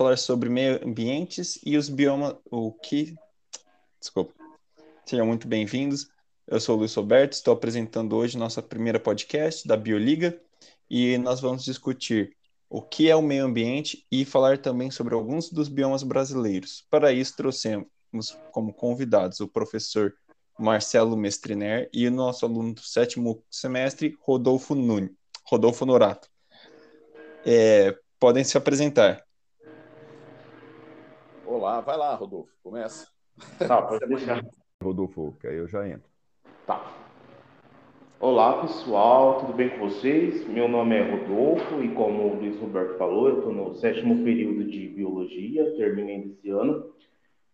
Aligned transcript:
falar 0.00 0.16
sobre 0.16 0.48
meio 0.48 0.82
ambientes 0.82 1.60
e 1.62 1.76
os 1.76 1.90
biomas, 1.90 2.34
o 2.50 2.72
que... 2.72 3.14
Desculpa. 4.00 4.32
Sejam 5.04 5.26
muito 5.26 5.46
bem-vindos. 5.46 6.08
Eu 6.46 6.58
sou 6.58 6.74
o 6.74 6.78
Luiz 6.78 6.94
Roberto, 6.94 7.34
estou 7.34 7.52
apresentando 7.52 8.16
hoje 8.16 8.38
nossa 8.38 8.62
primeira 8.62 8.98
podcast 8.98 9.68
da 9.68 9.76
Bioliga 9.76 10.40
e 10.88 11.18
nós 11.18 11.38
vamos 11.38 11.66
discutir 11.66 12.34
o 12.70 12.80
que 12.80 13.10
é 13.10 13.14
o 13.14 13.20
meio 13.20 13.44
ambiente 13.44 14.06
e 14.10 14.24
falar 14.24 14.56
também 14.56 14.90
sobre 14.90 15.12
alguns 15.12 15.50
dos 15.50 15.68
biomas 15.68 16.02
brasileiros. 16.02 16.82
Para 16.88 17.12
isso, 17.12 17.36
trouxemos 17.36 17.86
como 18.52 18.72
convidados 18.72 19.38
o 19.40 19.48
professor 19.48 20.14
Marcelo 20.58 21.14
Mestriner 21.14 21.90
e 21.92 22.08
o 22.08 22.10
nosso 22.10 22.46
aluno 22.46 22.72
do 22.72 22.80
sétimo 22.80 23.44
semestre, 23.50 24.16
Rodolfo 24.22 24.74
Nunes, 24.74 25.10
Rodolfo 25.44 25.84
Norato. 25.84 26.26
É, 27.44 27.94
podem 28.18 28.44
se 28.44 28.56
apresentar. 28.56 29.28
Olá, 31.60 31.82
vai 31.82 31.94
lá, 31.94 32.14
Rodolfo, 32.14 32.50
começa. 32.62 33.06
Tá, 33.68 33.82
pode 33.82 34.00
deixar. 34.08 34.42
Rodolfo, 34.82 35.36
que 35.38 35.46
aí 35.46 35.56
eu 35.56 35.68
já 35.68 35.86
entro. 35.86 36.08
Tá. 36.66 36.90
Olá, 38.18 38.62
pessoal, 38.62 39.40
tudo 39.40 39.52
bem 39.52 39.68
com 39.68 39.80
vocês? 39.80 40.48
Meu 40.48 40.66
nome 40.66 40.96
é 40.96 41.02
Rodolfo 41.02 41.82
e 41.84 41.94
como 41.94 42.22
o 42.22 42.36
Luiz 42.36 42.58
Roberto 42.58 42.96
falou, 42.96 43.28
eu 43.28 43.36
estou 43.40 43.52
no 43.52 43.74
sétimo 43.74 44.24
período 44.24 44.64
de 44.64 44.88
Biologia, 44.88 45.76
terminei 45.76 46.30
esse 46.30 46.48
ano. 46.48 46.94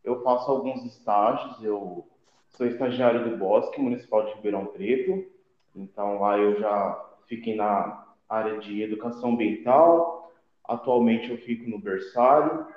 Eu 0.05 0.23
faço 0.23 0.53
alguns 0.53 0.85
estágios, 0.85 1.61
eu 1.65 2.07
sou 2.51 2.65
estagiário 2.65 3.29
do 3.29 3.37
Bosque 3.37 3.81
Municipal 3.81 4.25
de 4.27 4.35
Ribeirão 4.35 4.67
Preto, 4.67 5.27
então 5.75 6.21
lá 6.21 6.39
eu 6.39 6.61
já 6.61 7.05
fiquei 7.27 7.57
na 7.57 8.07
área 8.29 8.61
de 8.61 8.83
Educação 8.83 9.31
Ambiental, 9.31 10.33
atualmente 10.65 11.29
eu 11.29 11.39
fico 11.39 11.69
no 11.69 11.81
berçário. 11.81 12.76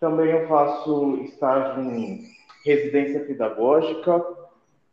Também 0.00 0.30
eu 0.30 0.46
faço 0.46 1.16
estágio 1.22 1.82
em 1.82 2.24
residência 2.64 3.24
pedagógica, 3.24 4.24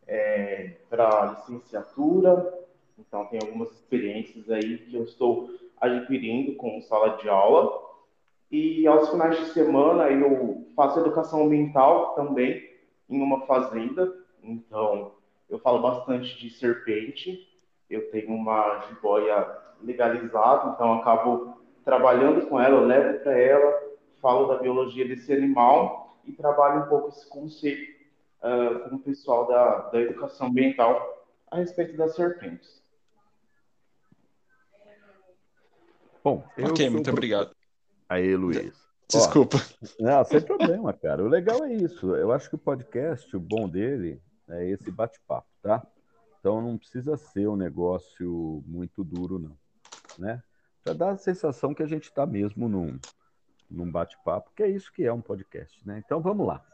é, 0.06 0.76
para 0.88 1.36
licenciatura, 1.48 2.54
então 2.98 3.26
tem 3.26 3.40
algumas 3.40 3.70
experiências 3.72 4.48
aí 4.50 4.78
que 4.78 4.96
eu 4.96 5.04
estou 5.04 5.50
adquirindo 5.80 6.56
com 6.56 6.80
sala 6.82 7.16
de 7.18 7.28
aula. 7.28 7.84
E 8.50 8.86
aos 8.86 9.10
finais 9.10 9.38
de 9.38 9.46
semana 9.46 10.08
eu 10.08 10.66
faço 10.74 11.00
educação 11.00 11.44
ambiental 11.44 12.14
também 12.14 12.68
em 13.08 13.20
uma 13.20 13.46
fazenda, 13.46 14.12
então 14.42 15.12
eu 15.48 15.58
falo 15.58 15.80
bastante 15.80 16.38
de 16.38 16.50
serpente. 16.50 17.46
Eu 17.88 18.10
tenho 18.10 18.34
uma 18.34 18.86
jiboia 18.88 19.46
legalizada, 19.82 20.72
então 20.72 20.94
acabo 20.94 21.58
trabalhando 21.84 22.46
com 22.48 22.60
ela, 22.60 22.76
eu 22.76 22.86
levo 22.86 23.20
para 23.20 23.38
ela, 23.38 23.85
falo 24.26 24.48
da 24.48 24.58
biologia 24.58 25.06
desse 25.06 25.32
animal 25.32 26.18
e 26.24 26.32
trabalho 26.32 26.82
um 26.82 26.88
pouco 26.88 27.10
esse 27.10 27.28
conceito 27.28 27.92
uh, 28.42 28.90
com 28.90 28.96
o 28.96 28.98
pessoal 28.98 29.46
da, 29.46 29.88
da 29.90 30.00
educação 30.00 30.48
ambiental 30.48 31.28
a 31.48 31.58
respeito 31.58 31.96
das 31.96 32.16
serpentes. 32.16 32.82
Bom, 36.24 36.44
ok, 36.58 36.90
muito 36.90 37.08
obrigado. 37.08 37.54
Aí, 38.08 38.34
Luiz. 38.34 38.74
Desculpa. 39.08 39.58
Ó, 39.58 40.02
não, 40.02 40.24
sem 40.24 40.40
problema, 40.40 40.92
cara. 40.92 41.22
O 41.22 41.28
legal 41.28 41.64
é 41.64 41.72
isso. 41.74 42.16
Eu 42.16 42.32
acho 42.32 42.48
que 42.48 42.56
o 42.56 42.58
podcast, 42.58 43.36
o 43.36 43.38
bom 43.38 43.68
dele 43.68 44.20
é 44.48 44.68
esse 44.68 44.90
bate-papo, 44.90 45.46
tá? 45.62 45.86
Então 46.40 46.60
não 46.60 46.76
precisa 46.76 47.16
ser 47.16 47.46
um 47.46 47.54
negócio 47.54 48.60
muito 48.66 49.04
duro, 49.04 49.38
não. 49.38 49.56
Né? 50.18 50.42
Para 50.82 50.94
dar 50.94 51.10
a 51.10 51.16
sensação 51.16 51.72
que 51.72 51.82
a 51.84 51.86
gente 51.86 52.08
está 52.08 52.26
mesmo 52.26 52.68
num, 52.68 52.98
num 53.70 53.90
bate-papo, 53.90 54.50
que 54.54 54.62
é 54.62 54.68
isso 54.68 54.92
que 54.92 55.04
é 55.04 55.12
um 55.12 55.20
podcast. 55.20 55.86
Né? 55.86 56.02
Então 56.04 56.20
vamos 56.20 56.46
lá. 56.46 56.64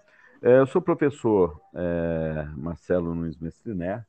É, 0.43 0.59
eu 0.59 0.67
sou 0.67 0.83
professor 0.83 1.61
é, 1.75 2.49
Marcelo 2.57 3.15
Nunes 3.15 3.39
Mestriné. 3.39 4.05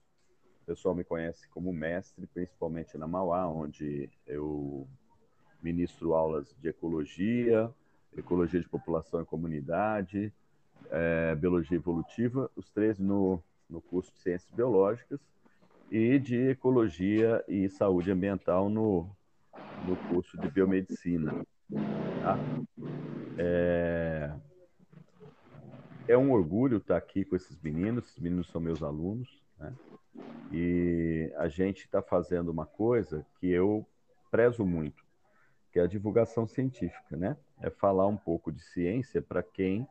O 0.64 0.66
pessoal 0.66 0.96
me 0.96 1.04
conhece 1.04 1.48
como 1.50 1.72
mestre, 1.74 2.26
principalmente 2.28 2.98
na 2.98 3.08
Mauá, 3.08 3.48
onde 3.48 4.10
eu 4.26 4.88
ministro 5.62 6.14
aulas 6.14 6.56
de 6.60 6.70
ecologia, 6.70 7.70
ecologia 8.18 8.60
de 8.60 8.68
população 8.68 9.22
e 9.22 9.26
comunidade, 9.26 10.34
é, 10.90 11.36
biologia 11.36 11.78
evolutiva, 11.78 12.50
os 12.56 12.70
três 12.70 13.00
no, 13.00 13.42
no 13.70 13.82
curso 13.82 14.12
de 14.14 14.20
ciências 14.20 14.52
biológicas, 14.52 15.20
e 15.92 16.18
de 16.18 16.50
ecologia 16.50 17.44
e 17.48 17.70
saúde 17.70 18.12
ambiental 18.12 18.70
no, 18.70 19.10
no 19.88 19.96
curso 20.10 20.38
de 20.40 20.50
biomedicina. 20.50 21.46
Tá? 22.22 22.38
É, 23.38 24.32
é 26.08 26.18
um 26.18 26.32
orgulho 26.32 26.78
estar 26.78 26.98
aqui 26.98 27.26
com 27.26 27.36
esses 27.36 27.60
meninos, 27.62 28.06
esses 28.06 28.20
meninos 28.20 28.50
são 28.50 28.62
meus 28.62 28.84
alunos, 28.84 29.42
né? 29.60 29.74
E 30.52 31.34
a 31.38 31.48
gente 31.48 31.86
está 31.86 32.02
fazendo 32.02 32.50
uma 32.50 32.66
coisa 32.66 33.26
que 33.40 33.48
eu 33.48 33.86
prezo 34.30 34.66
muito, 34.66 35.04
que 35.72 35.80
é 35.80 35.84
a 35.84 35.88
divulgação 35.88 36.46
científica, 36.46 37.16
né? 37.18 37.36
É 37.62 37.70
falar 37.70 38.08
um 38.08 38.18
pouco 38.18 38.52
de 38.52 38.62
ciência 38.62 39.22
para 39.22 39.42
quem 39.42 39.88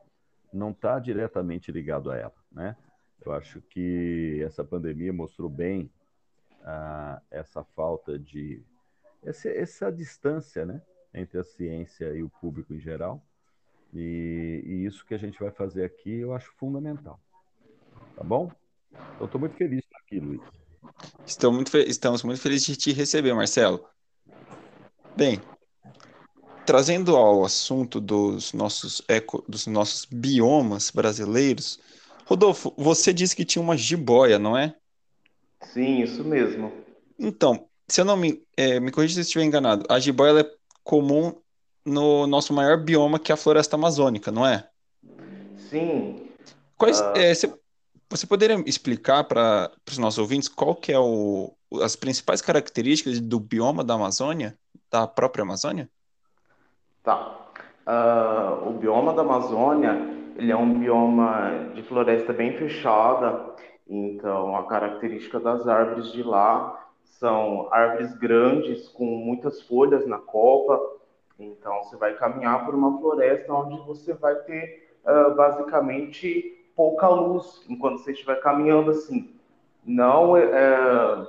não 0.53 0.71
está 0.71 0.99
diretamente 0.99 1.73
ligado 1.73 2.11
a 2.11 2.17
ela, 2.17 2.35
né? 2.51 2.77
Eu 3.25 3.33
acho 3.33 3.61
que 3.63 4.43
essa 4.45 4.65
pandemia 4.65 5.13
mostrou 5.13 5.49
bem 5.49 5.91
ah, 6.65 7.21
essa 7.31 7.65
falta 7.65 8.19
de 8.19 8.65
essa, 9.23 9.49
essa 9.49 9.93
distância, 9.93 10.67
né, 10.67 10.83
entre 11.15 11.39
a 11.39 11.45
ciência 11.45 12.13
e 12.13 12.23
o 12.23 12.29
público 12.29 12.75
em 12.75 12.81
geral. 12.81 13.25
E, 13.93 14.63
e 14.65 14.87
isso 14.87 15.05
que 15.05 15.15
a 15.15 15.19
gente 15.19 15.39
vai 15.39 15.51
fazer 15.51 15.85
aqui 15.85 16.11
eu 16.11 16.35
acho 16.35 16.51
fundamental. 16.57 17.21
Tá 18.17 18.25
bom? 18.25 18.51
Então, 19.15 19.27
estou 19.27 19.41
muito 19.41 19.57
feliz 19.57 19.81
de 19.81 19.85
estar 19.85 19.99
aqui, 19.99 20.21
Luiz. 20.21 20.41
Estou 21.27 21.53
muito 21.53 21.77
estamos 21.77 22.23
muito 22.23 22.41
felizes 22.41 22.67
de 22.67 22.77
te 22.77 22.93
receber, 22.93 23.35
Marcelo. 23.35 23.85
Bem, 25.17 25.41
trazendo 26.65 27.17
ao 27.17 27.45
assunto 27.45 28.01
dos 28.01 28.53
nossos, 28.53 29.03
eco, 29.09 29.45
dos 29.49 29.67
nossos 29.67 30.05
biomas 30.05 30.91
brasileiros, 30.91 31.79
Rodolfo, 32.25 32.73
você 32.77 33.13
disse 33.13 33.37
que 33.37 33.45
tinha 33.45 33.63
uma 33.63 33.77
jiboia, 33.77 34.39
não 34.39 34.57
é? 34.57 34.75
Sim, 35.73 36.03
isso 36.03 36.25
mesmo. 36.25 36.73
Então, 37.19 37.69
se 37.89 38.01
eu 38.01 38.05
não 38.05 38.17
me, 38.17 38.43
é, 38.57 38.81
me 38.81 38.91
corrija 38.91 39.15
se 39.15 39.21
eu 39.21 39.23
estiver 39.23 39.45
enganado, 39.45 39.85
a 39.89 39.99
jiboia 39.99 40.41
é 40.41 40.51
comum 40.83 41.35
no 41.85 42.27
nosso 42.27 42.53
maior 42.53 42.79
bioma, 42.79 43.19
que 43.19 43.33
é 43.33 43.35
a 43.35 43.39
floresta 43.39 43.77
amazônica, 43.77 44.31
não 44.31 44.47
é? 44.47 44.69
Sim. 45.57 46.29
Quais, 46.77 47.01
uh... 47.01 47.13
é, 47.17 47.35
você, 47.35 47.53
você 48.09 48.27
poderia 48.27 48.63
explicar 48.67 49.25
para 49.25 49.71
os 49.89 49.99
nossos 49.99 50.19
ouvintes 50.19 50.49
qual 50.49 50.75
que 50.75 50.93
é 50.93 50.99
o, 50.99 51.53
as 51.83 51.97
principais 51.97 52.43
características 52.43 53.21
do 53.21 53.41
bioma 53.41 53.83
da 53.83 53.95
Amazônia, 53.95 54.57
da 54.91 55.07
própria 55.07 55.43
Amazônia? 55.43 55.89
Tá. 57.03 57.39
Uh, 57.87 58.69
o 58.69 58.73
bioma 58.75 59.13
da 59.15 59.23
Amazônia, 59.23 59.99
ele 60.37 60.53
é 60.53 60.57
um 60.57 60.79
bioma 60.79 61.73
de 61.75 61.83
floresta 61.83 62.33
bem 62.33 62.57
fechada, 62.57 63.55
então 63.89 64.57
a 64.57 64.67
característica 64.67 65.41
das 65.41 65.67
árvores 65.67 66.13
de 66.13 66.23
lá 66.23 66.79
são 67.03 67.69
árvores 67.73 68.15
grandes 68.19 68.89
com 68.89 69.05
muitas 69.05 69.63
folhas 69.63 70.07
na 70.07 70.19
copa, 70.19 70.81
então, 71.45 71.83
você 71.83 71.97
vai 71.97 72.15
caminhar 72.15 72.65
por 72.65 72.75
uma 72.75 72.99
floresta 72.99 73.53
onde 73.53 73.81
você 73.87 74.13
vai 74.15 74.35
ter 74.37 74.89
uh, 75.05 75.35
basicamente 75.35 76.59
pouca 76.77 77.09
luz 77.09 77.65
enquanto 77.69 77.99
você 77.99 78.13
estiver 78.13 78.41
caminhando 78.41 78.91
assim. 78.91 79.35
Não 79.85 80.37
é, 80.37 80.45
é, 80.45 81.27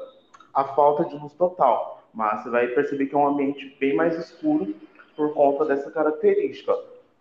a 0.53 0.63
falta 0.75 1.05
de 1.05 1.17
luz 1.17 1.33
total, 1.33 2.03
mas 2.13 2.43
você 2.43 2.49
vai 2.49 2.67
perceber 2.67 3.07
que 3.07 3.15
é 3.15 3.17
um 3.17 3.27
ambiente 3.27 3.75
bem 3.79 3.95
mais 3.95 4.17
escuro 4.17 4.75
por 5.15 5.33
conta 5.33 5.65
dessa 5.65 5.89
característica. 5.89 6.73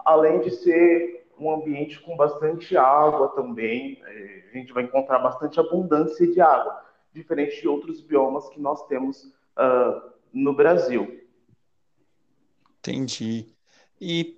Além 0.04 0.41
de 0.41 0.50
ser 0.50 1.27
um 1.39 1.50
ambiente 1.50 2.00
com 2.00 2.16
bastante 2.16 2.77
água 2.77 3.28
também, 3.28 4.00
é, 4.06 4.42
a 4.53 4.56
gente 4.56 4.72
vai 4.72 4.84
encontrar 4.84 5.18
bastante 5.18 5.59
abundância 5.59 6.27
de 6.27 6.41
água, 6.41 6.84
diferente 7.15 7.60
de 7.60 7.68
outros 7.68 8.00
biomas 8.00 8.48
que 8.50 8.60
nós 8.60 8.86
temos 8.86 9.24
uh, 9.56 10.10
no 10.33 10.54
Brasil. 10.54 11.22
Entendi. 12.82 13.46
E, 14.00 14.36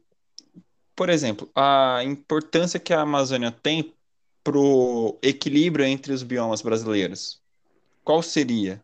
por 0.94 1.08
exemplo, 1.08 1.48
a 1.54 2.00
importância 2.04 2.78
que 2.78 2.92
a 2.92 3.00
Amazônia 3.00 3.50
tem 3.50 3.94
para 4.42 4.58
o 4.58 5.18
equilíbrio 5.22 5.86
entre 5.86 6.12
os 6.12 6.22
biomas 6.22 6.60
brasileiros, 6.60 7.40
qual 8.04 8.22
seria? 8.22 8.82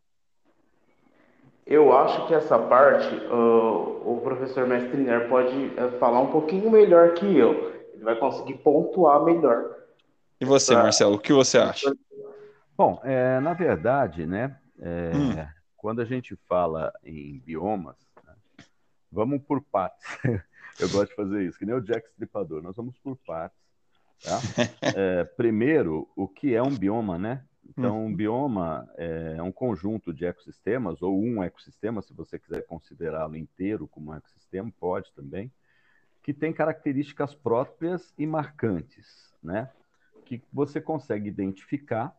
Eu 1.66 1.92
acho 1.92 2.26
que 2.26 2.32
essa 2.32 2.58
parte 2.58 3.14
uh, 3.26 4.10
o 4.10 4.20
professor 4.24 4.66
Mestriner 4.66 5.28
pode 5.28 5.54
uh, 5.54 5.98
falar 5.98 6.20
um 6.20 6.32
pouquinho 6.32 6.70
melhor 6.70 7.12
que 7.12 7.26
eu. 7.36 7.70
Ele 7.92 8.02
vai 8.02 8.16
conseguir 8.16 8.54
pontuar 8.54 9.22
melhor. 9.22 9.76
E 10.40 10.46
você, 10.46 10.72
pra... 10.72 10.84
Marcelo, 10.84 11.16
o 11.16 11.18
que 11.18 11.34
você 11.34 11.58
acha? 11.58 11.94
Bom, 12.76 12.98
é, 13.04 13.38
na 13.40 13.52
verdade, 13.52 14.26
né, 14.26 14.56
é, 14.80 15.12
hum. 15.14 15.46
quando 15.76 16.00
a 16.00 16.04
gente 16.06 16.34
fala 16.48 16.90
em 17.04 17.38
biomas, 17.40 17.96
Vamos 19.10 19.42
por 19.42 19.62
partes. 19.62 20.04
Eu 20.78 20.88
gosto 20.88 21.10
de 21.10 21.16
fazer 21.16 21.42
isso, 21.42 21.58
que 21.58 21.66
nem 21.66 21.74
o 21.74 21.80
Jack 21.80 22.08
Stripador. 22.08 22.62
Nós 22.62 22.76
vamos 22.76 22.96
por 22.98 23.16
partes. 23.26 23.58
Tá? 24.22 24.38
É, 24.96 25.24
primeiro, 25.24 26.08
o 26.16 26.28
que 26.28 26.54
é 26.54 26.62
um 26.62 26.76
bioma, 26.76 27.18
né? 27.18 27.44
Então, 27.68 28.00
um 28.00 28.06
uhum. 28.06 28.14
bioma 28.14 28.88
é 28.96 29.40
um 29.42 29.52
conjunto 29.52 30.12
de 30.12 30.24
ecossistemas, 30.24 31.00
ou 31.02 31.22
um 31.22 31.42
ecossistema, 31.42 32.02
se 32.02 32.12
você 32.12 32.38
quiser 32.38 32.66
considerá-lo 32.66 33.36
inteiro 33.36 33.86
como 33.86 34.10
um 34.10 34.14
ecossistema, 34.14 34.72
pode 34.78 35.12
também, 35.12 35.52
que 36.22 36.34
tem 36.34 36.52
características 36.52 37.34
próprias 37.34 38.12
e 38.18 38.26
marcantes, 38.26 39.32
né? 39.42 39.70
Que 40.24 40.42
você 40.52 40.80
consegue 40.80 41.28
identificar 41.28 42.16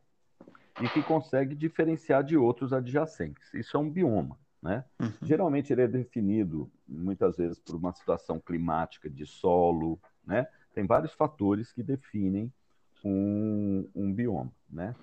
e 0.81 0.87
que 0.89 1.03
consegue 1.03 1.53
diferenciar 1.53 2.23
de 2.23 2.37
outros 2.37 2.71
adjacentes. 2.71 3.53
Isso 3.53 3.75
é 3.75 3.79
um 3.79 3.89
bioma, 3.89 4.37
né? 4.61 4.83
Uhum. 4.99 5.11
Geralmente 5.23 5.73
ele 5.73 5.81
é 5.81 5.87
definido 5.87 6.71
muitas 6.87 7.37
vezes 7.37 7.59
por 7.59 7.75
uma 7.75 7.91
situação 7.93 8.39
climática 8.39 9.09
de 9.09 9.25
solo, 9.25 9.99
né? 10.25 10.47
Tem 10.73 10.85
vários 10.85 11.13
fatores 11.13 11.71
que 11.73 11.81
definem 11.81 12.51
um, 13.03 13.87
um 13.95 14.13
bioma, 14.13 14.51
né? 14.69 14.95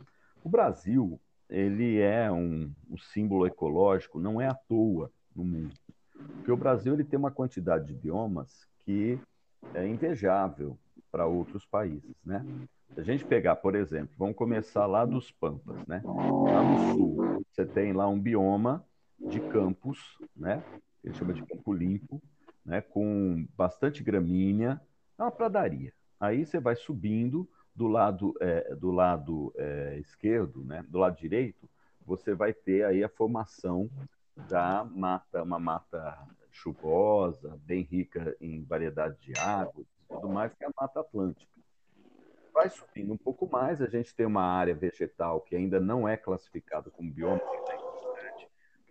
O 0.44 0.48
Brasil, 0.48 1.20
ele 1.50 1.98
é 1.98 2.30
um, 2.30 2.72
um, 2.88 2.96
símbolo 2.96 3.46
ecológico, 3.46 4.20
não 4.20 4.40
é 4.40 4.46
à 4.46 4.54
toa 4.54 5.10
no 5.34 5.44
mundo. 5.44 5.74
Porque 6.36 6.52
o 6.52 6.56
Brasil 6.56 6.94
ele 6.94 7.04
tem 7.04 7.18
uma 7.18 7.30
quantidade 7.30 7.86
de 7.86 7.94
biomas 7.94 8.66
que 8.80 9.18
é 9.74 9.86
invejável 9.86 10.78
para 11.10 11.26
outros 11.26 11.66
países, 11.66 12.14
né? 12.24 12.44
Se 12.94 13.00
a 13.00 13.04
gente 13.04 13.24
pegar, 13.24 13.56
por 13.56 13.74
exemplo, 13.74 14.14
vamos 14.16 14.36
começar 14.36 14.86
lá 14.86 15.04
dos 15.04 15.30
Pampas, 15.30 15.76
né? 15.86 16.00
Lá 16.04 16.62
no 16.62 16.94
sul, 16.94 17.44
você 17.50 17.66
tem 17.66 17.92
lá 17.92 18.08
um 18.08 18.18
bioma 18.18 18.84
de 19.28 19.40
campos, 19.40 20.18
né? 20.36 20.62
Ele 21.04 21.14
chama 21.14 21.32
de 21.32 21.44
campo 21.44 21.72
limpo, 21.72 22.22
né? 22.64 22.80
Com 22.80 23.46
bastante 23.56 24.02
gramínea, 24.02 24.80
é 25.18 25.22
uma 25.22 25.30
pradaria. 25.30 25.92
Aí 26.18 26.44
você 26.44 26.58
vai 26.58 26.74
subindo, 26.74 27.48
do 27.74 27.86
lado, 27.86 28.34
é, 28.40 28.74
do 28.74 28.90
lado 28.90 29.52
é, 29.56 29.98
esquerdo, 30.00 30.64
né, 30.64 30.84
do 30.88 30.98
lado 30.98 31.16
direito, 31.16 31.70
você 32.04 32.34
vai 32.34 32.52
ter 32.52 32.84
aí 32.84 33.04
a 33.04 33.08
formação 33.08 33.88
da 34.48 34.84
mata, 34.84 35.44
uma 35.44 35.60
mata 35.60 36.18
chuvosa, 36.50 37.56
bem 37.64 37.82
rica 37.82 38.36
em 38.40 38.64
variedade 38.64 39.16
de 39.20 39.38
árvores 39.38 39.86
tudo 40.08 40.28
mais, 40.28 40.52
que 40.54 40.64
é 40.64 40.66
a 40.66 40.72
Mata 40.80 41.00
Atlântica. 41.00 41.50
Vai 42.52 42.68
subindo 42.70 43.12
um 43.12 43.16
pouco 43.16 43.46
mais, 43.46 43.80
a 43.80 43.86
gente 43.86 44.14
tem 44.14 44.26
uma 44.26 44.42
área 44.42 44.74
vegetal 44.74 45.40
que 45.40 45.54
ainda 45.54 45.78
não 45.78 46.08
é 46.08 46.16
classificada 46.16 46.90
como 46.90 47.12
bioma, 47.12 47.38
que 47.38 47.72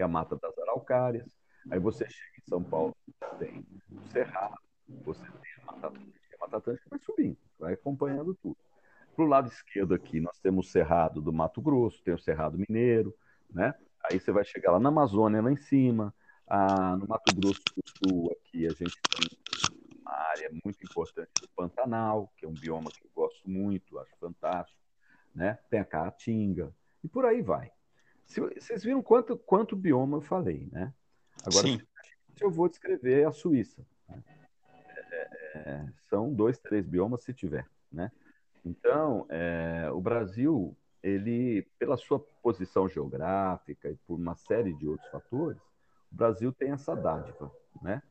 é 0.01 0.05
a 0.05 0.07
Mata 0.07 0.35
das 0.35 0.57
Araucárias. 0.59 1.37
Aí 1.69 1.79
você 1.79 2.09
chega 2.09 2.37
em 2.37 2.49
São 2.49 2.63
Paulo, 2.63 2.95
tem 3.39 3.65
o 3.91 4.01
Cerrado, 4.09 4.57
você 5.03 5.21
tem 5.21 5.51
a 5.63 5.71
Mata 5.71 5.87
Atlântica, 5.87 6.35
a 6.35 6.45
Mata 6.45 6.57
Atlântica 6.57 6.87
vai 6.89 6.99
subindo, 6.99 7.37
vai 7.59 7.73
acompanhando 7.73 8.35
tudo. 8.35 8.57
Para 9.15 9.25
o 9.25 9.27
lado 9.27 9.47
esquerdo 9.49 9.93
aqui, 9.93 10.19
nós 10.19 10.39
temos 10.39 10.67
o 10.67 10.69
Cerrado 10.69 11.21
do 11.21 11.33
Mato 11.33 11.61
Grosso, 11.61 12.01
tem 12.03 12.13
o 12.13 12.19
Cerrado 12.19 12.57
Mineiro, 12.57 13.13
né? 13.49 13.73
Aí 14.03 14.19
você 14.19 14.31
vai 14.31 14.45
chegar 14.45 14.71
lá 14.71 14.79
na 14.79 14.89
Amazônia, 14.89 15.41
lá 15.41 15.51
em 15.51 15.57
cima. 15.57 16.13
Ah, 16.47 16.95
no 16.95 17.07
Mato 17.07 17.35
Grosso 17.35 17.61
do 17.75 17.83
Sul, 17.97 18.31
aqui, 18.31 18.65
a 18.65 18.69
gente 18.69 18.95
tem 19.09 19.37
uma 20.01 20.13
área 20.13 20.49
muito 20.63 20.81
importante 20.83 21.31
do 21.41 21.49
Pantanal, 21.49 22.31
que 22.37 22.45
é 22.45 22.47
um 22.47 22.53
bioma 22.53 22.89
que 22.91 23.03
eu 23.03 23.09
gosto 23.13 23.49
muito, 23.49 23.99
acho 23.99 24.15
fantástico. 24.17 24.79
Né? 25.35 25.57
Tem 25.69 25.79
a 25.79 25.85
Caatinga, 25.85 26.73
e 27.03 27.07
por 27.07 27.25
aí 27.25 27.41
vai. 27.41 27.71
Se, 28.27 28.41
vocês 28.41 28.83
viram 28.83 29.01
quanto, 29.01 29.37
quanto 29.37 29.75
bioma 29.75 30.17
eu 30.17 30.21
falei, 30.21 30.67
né? 30.71 30.93
Agora, 31.43 31.67
Sim. 31.67 31.81
eu 32.39 32.51
vou 32.51 32.67
descrever 32.69 33.25
a 33.25 33.31
Suíça. 33.31 33.85
Né? 34.07 34.23
É, 35.11 35.59
é, 35.59 35.85
são 36.09 36.33
dois, 36.33 36.59
três 36.59 36.85
biomas, 36.85 37.23
se 37.23 37.33
tiver, 37.33 37.67
né? 37.91 38.11
Então, 38.65 39.25
é, 39.29 39.89
o 39.91 40.01
Brasil, 40.01 40.75
ele, 41.01 41.65
pela 41.79 41.95
sua 41.95 42.19
posição 42.19 42.87
geográfica 42.89 43.89
e 43.89 43.95
por 43.95 44.15
uma 44.15 44.35
série 44.35 44.73
de 44.73 44.87
outros 44.87 45.09
fatores, 45.09 45.57
o 46.11 46.15
Brasil 46.15 46.51
tem 46.51 46.71
essa 46.71 46.95
dádiva, 46.95 47.51
né? 47.81 48.01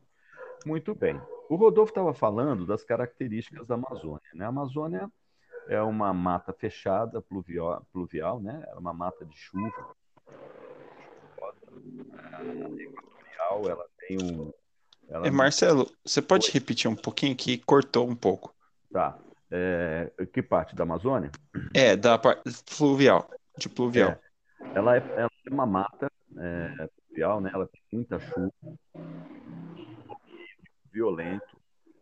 Muito 0.65 0.95
bem. 0.95 1.21
O 1.49 1.57
Rodolfo 1.57 1.91
estava 1.91 2.15
falando 2.15 2.67
das 2.67 2.83
características 2.83 3.67
da 3.67 3.75
Amazônia. 3.75 4.29
Né? 4.35 4.45
A 4.45 4.49
Amazônia 4.49 5.11
é 5.69 5.81
uma 5.83 6.13
mata 6.13 6.53
fechada, 6.53 7.21
pluvial, 7.21 7.87
pluvial 7.93 8.41
né? 8.41 8.65
É 8.69 8.75
uma 8.75 8.93
mata 8.93 9.25
de 9.25 9.37
chuva. 9.37 9.95
Equatorial, 12.47 13.69
ela 13.69 13.87
tem 14.07 14.19
um. 14.23 14.53
Ela... 15.09 15.31
Marcelo, 15.31 15.91
você 16.05 16.21
pode 16.21 16.51
repetir 16.51 16.91
um 16.91 16.97
pouquinho 16.97 17.37
que 17.37 17.59
cortou 17.59 18.09
um 18.09 18.17
pouco? 18.17 18.55
Tá. 18.93 19.19
É, 19.51 20.11
que 20.33 20.43
parte 20.43 20.75
da 20.75 20.83
Amazônia? 20.83 21.31
É, 21.73 21.97
da 21.97 22.19
parte 22.19 22.43
fluvial, 22.67 23.31
de 23.57 23.69
pluvial. 23.69 24.11
É, 24.11 24.21
ela, 24.75 24.97
é, 24.97 24.99
ela 25.17 25.31
é 25.47 25.53
uma 25.53 25.67
mata 25.67 26.11
é, 26.37 26.89
fluvial, 27.07 27.41
né? 27.41 27.51
Ela 27.55 27.69
tem 27.69 27.81
muita 27.93 28.19
chuva, 28.19 28.53
violento. 30.91 31.57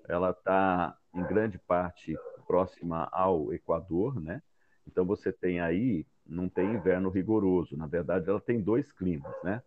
Ela 0.08 0.30
está 0.30 0.96
em 1.14 1.22
grande 1.22 1.58
parte 1.58 2.16
próxima 2.46 3.08
ao 3.12 3.52
Equador, 3.52 4.20
né? 4.20 4.42
Então 4.86 5.04
você 5.04 5.32
tem 5.32 5.60
aí 5.60 6.06
não 6.26 6.48
tem 6.48 6.74
inverno 6.74 7.10
rigoroso. 7.10 7.76
Na 7.76 7.86
verdade, 7.86 8.28
ela 8.28 8.40
tem 8.40 8.60
dois 8.60 8.90
climas, 8.92 9.32
né? 9.42 9.62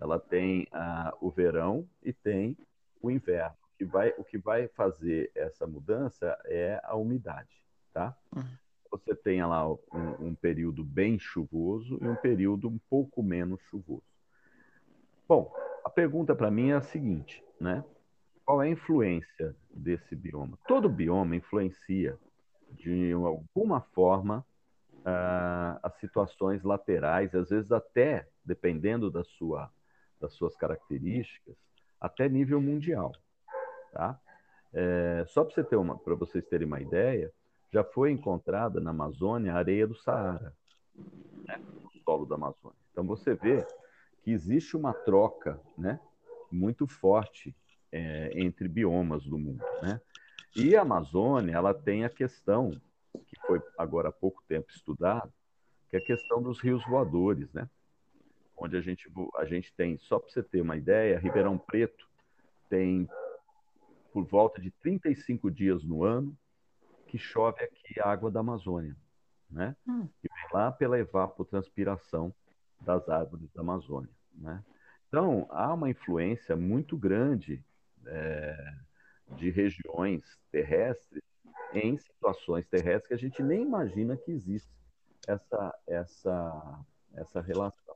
Ela 0.00 0.18
tem 0.18 0.66
ah, 0.72 1.14
o 1.20 1.30
verão 1.30 1.88
e 2.02 2.12
tem 2.12 2.56
o 3.02 3.10
inverno 3.10 3.60
que 3.80 3.84
vai, 3.86 4.12
o 4.18 4.24
que 4.24 4.36
vai 4.36 4.68
fazer 4.68 5.32
essa 5.34 5.66
mudança 5.66 6.38
é 6.44 6.78
a 6.84 6.94
umidade, 6.96 7.64
tá? 7.94 8.14
Uhum. 8.36 8.44
Você 8.90 9.14
tem 9.14 9.42
lá 9.42 9.66
um, 9.66 9.78
um, 10.20 10.34
período 10.34 10.84
bem 10.84 11.18
chuvoso 11.18 11.98
e 12.02 12.06
um 12.06 12.14
período 12.14 12.68
um 12.68 12.78
pouco 12.90 13.22
menos 13.22 13.58
chuvoso. 13.70 14.04
Bom, 15.26 15.50
a 15.82 15.88
pergunta 15.88 16.34
para 16.34 16.50
mim 16.50 16.72
é 16.72 16.74
a 16.74 16.82
seguinte, 16.82 17.42
né? 17.58 17.82
Qual 18.44 18.62
é 18.62 18.66
a 18.66 18.70
influência 18.70 19.56
desse 19.70 20.14
bioma? 20.14 20.58
Todo 20.68 20.86
bioma 20.86 21.34
influencia 21.34 22.18
de 22.72 23.12
alguma 23.12 23.80
forma 23.80 24.44
uh, 24.98 25.80
as 25.82 25.98
situações 26.00 26.62
laterais, 26.62 27.34
às 27.34 27.48
vezes 27.48 27.72
até, 27.72 28.28
dependendo 28.44 29.10
da 29.10 29.24
sua, 29.24 29.72
das 30.20 30.34
suas 30.34 30.56
características, 30.56 31.56
até 32.00 32.28
nível 32.28 32.60
mundial. 32.60 33.12
Tá? 33.92 34.18
É, 34.72 35.24
só 35.28 35.44
para 35.44 35.54
você 35.54 35.64
ter 35.64 35.76
uma, 35.76 35.94
vocês 35.94 36.44
terem 36.46 36.66
uma 36.66 36.80
ideia, 36.80 37.32
já 37.72 37.84
foi 37.84 38.10
encontrada 38.10 38.80
na 38.80 38.90
Amazônia 38.90 39.52
a 39.52 39.58
areia 39.58 39.86
do 39.86 39.94
Saara, 39.94 40.54
né? 41.46 41.60
no 41.82 41.90
solo 42.04 42.26
da 42.26 42.34
Amazônia. 42.34 42.78
Então 42.92 43.04
você 43.04 43.34
vê 43.34 43.66
que 44.22 44.30
existe 44.30 44.76
uma 44.76 44.92
troca, 44.92 45.60
né, 45.78 45.98
muito 46.50 46.86
forte 46.86 47.54
é, 47.92 48.32
entre 48.34 48.68
biomas 48.68 49.24
do 49.24 49.38
mundo, 49.38 49.64
né? 49.82 50.00
E 50.54 50.74
a 50.74 50.82
Amazônia, 50.82 51.54
ela 51.54 51.72
tem 51.72 52.04
a 52.04 52.10
questão 52.10 52.70
que 53.26 53.40
foi 53.46 53.62
agora 53.78 54.08
há 54.08 54.12
pouco 54.12 54.42
tempo 54.48 54.70
estudado, 54.70 55.32
que 55.88 55.96
é 55.96 56.00
a 56.00 56.04
questão 56.04 56.42
dos 56.42 56.60
rios 56.60 56.84
voadores, 56.86 57.52
né? 57.52 57.68
Onde 58.60 58.76
a 58.76 58.80
gente 58.80 59.10
a 59.36 59.44
gente 59.46 59.72
tem, 59.72 59.96
só 59.98 60.18
para 60.18 60.30
você 60.30 60.42
ter 60.42 60.60
uma 60.60 60.76
ideia, 60.76 61.18
Ribeirão 61.18 61.56
Preto 61.56 62.08
tem 62.68 63.08
por 64.12 64.24
volta 64.24 64.60
de 64.60 64.70
35 64.70 65.50
dias 65.50 65.82
no 65.82 66.04
ano 66.04 66.36
que 67.06 67.18
chove 67.18 67.64
aqui 67.64 67.98
a 67.98 68.08
água 68.08 68.30
da 68.30 68.40
Amazônia, 68.40 68.94
né? 69.50 69.74
Hum. 69.86 70.08
E 70.22 70.28
vem 70.28 70.48
lá 70.52 70.70
pela 70.70 70.98
evapotranspiração 70.98 72.32
das 72.80 73.08
árvores 73.08 73.50
da 73.52 73.62
Amazônia, 73.62 74.10
né? 74.34 74.62
Então, 75.08 75.46
há 75.50 75.74
uma 75.74 75.90
influência 75.90 76.54
muito 76.54 76.96
grande 76.96 77.64
é, 78.06 78.74
de 79.36 79.50
regiões 79.50 80.22
terrestres 80.52 81.22
em 81.72 81.98
situações 81.98 82.66
terrestres 82.68 83.08
que 83.08 83.14
a 83.14 83.18
gente 83.18 83.42
nem 83.42 83.62
imagina 83.62 84.16
que 84.16 84.30
existe 84.30 84.70
essa, 85.26 85.74
essa, 85.86 86.84
essa 87.14 87.40
relação. 87.40 87.89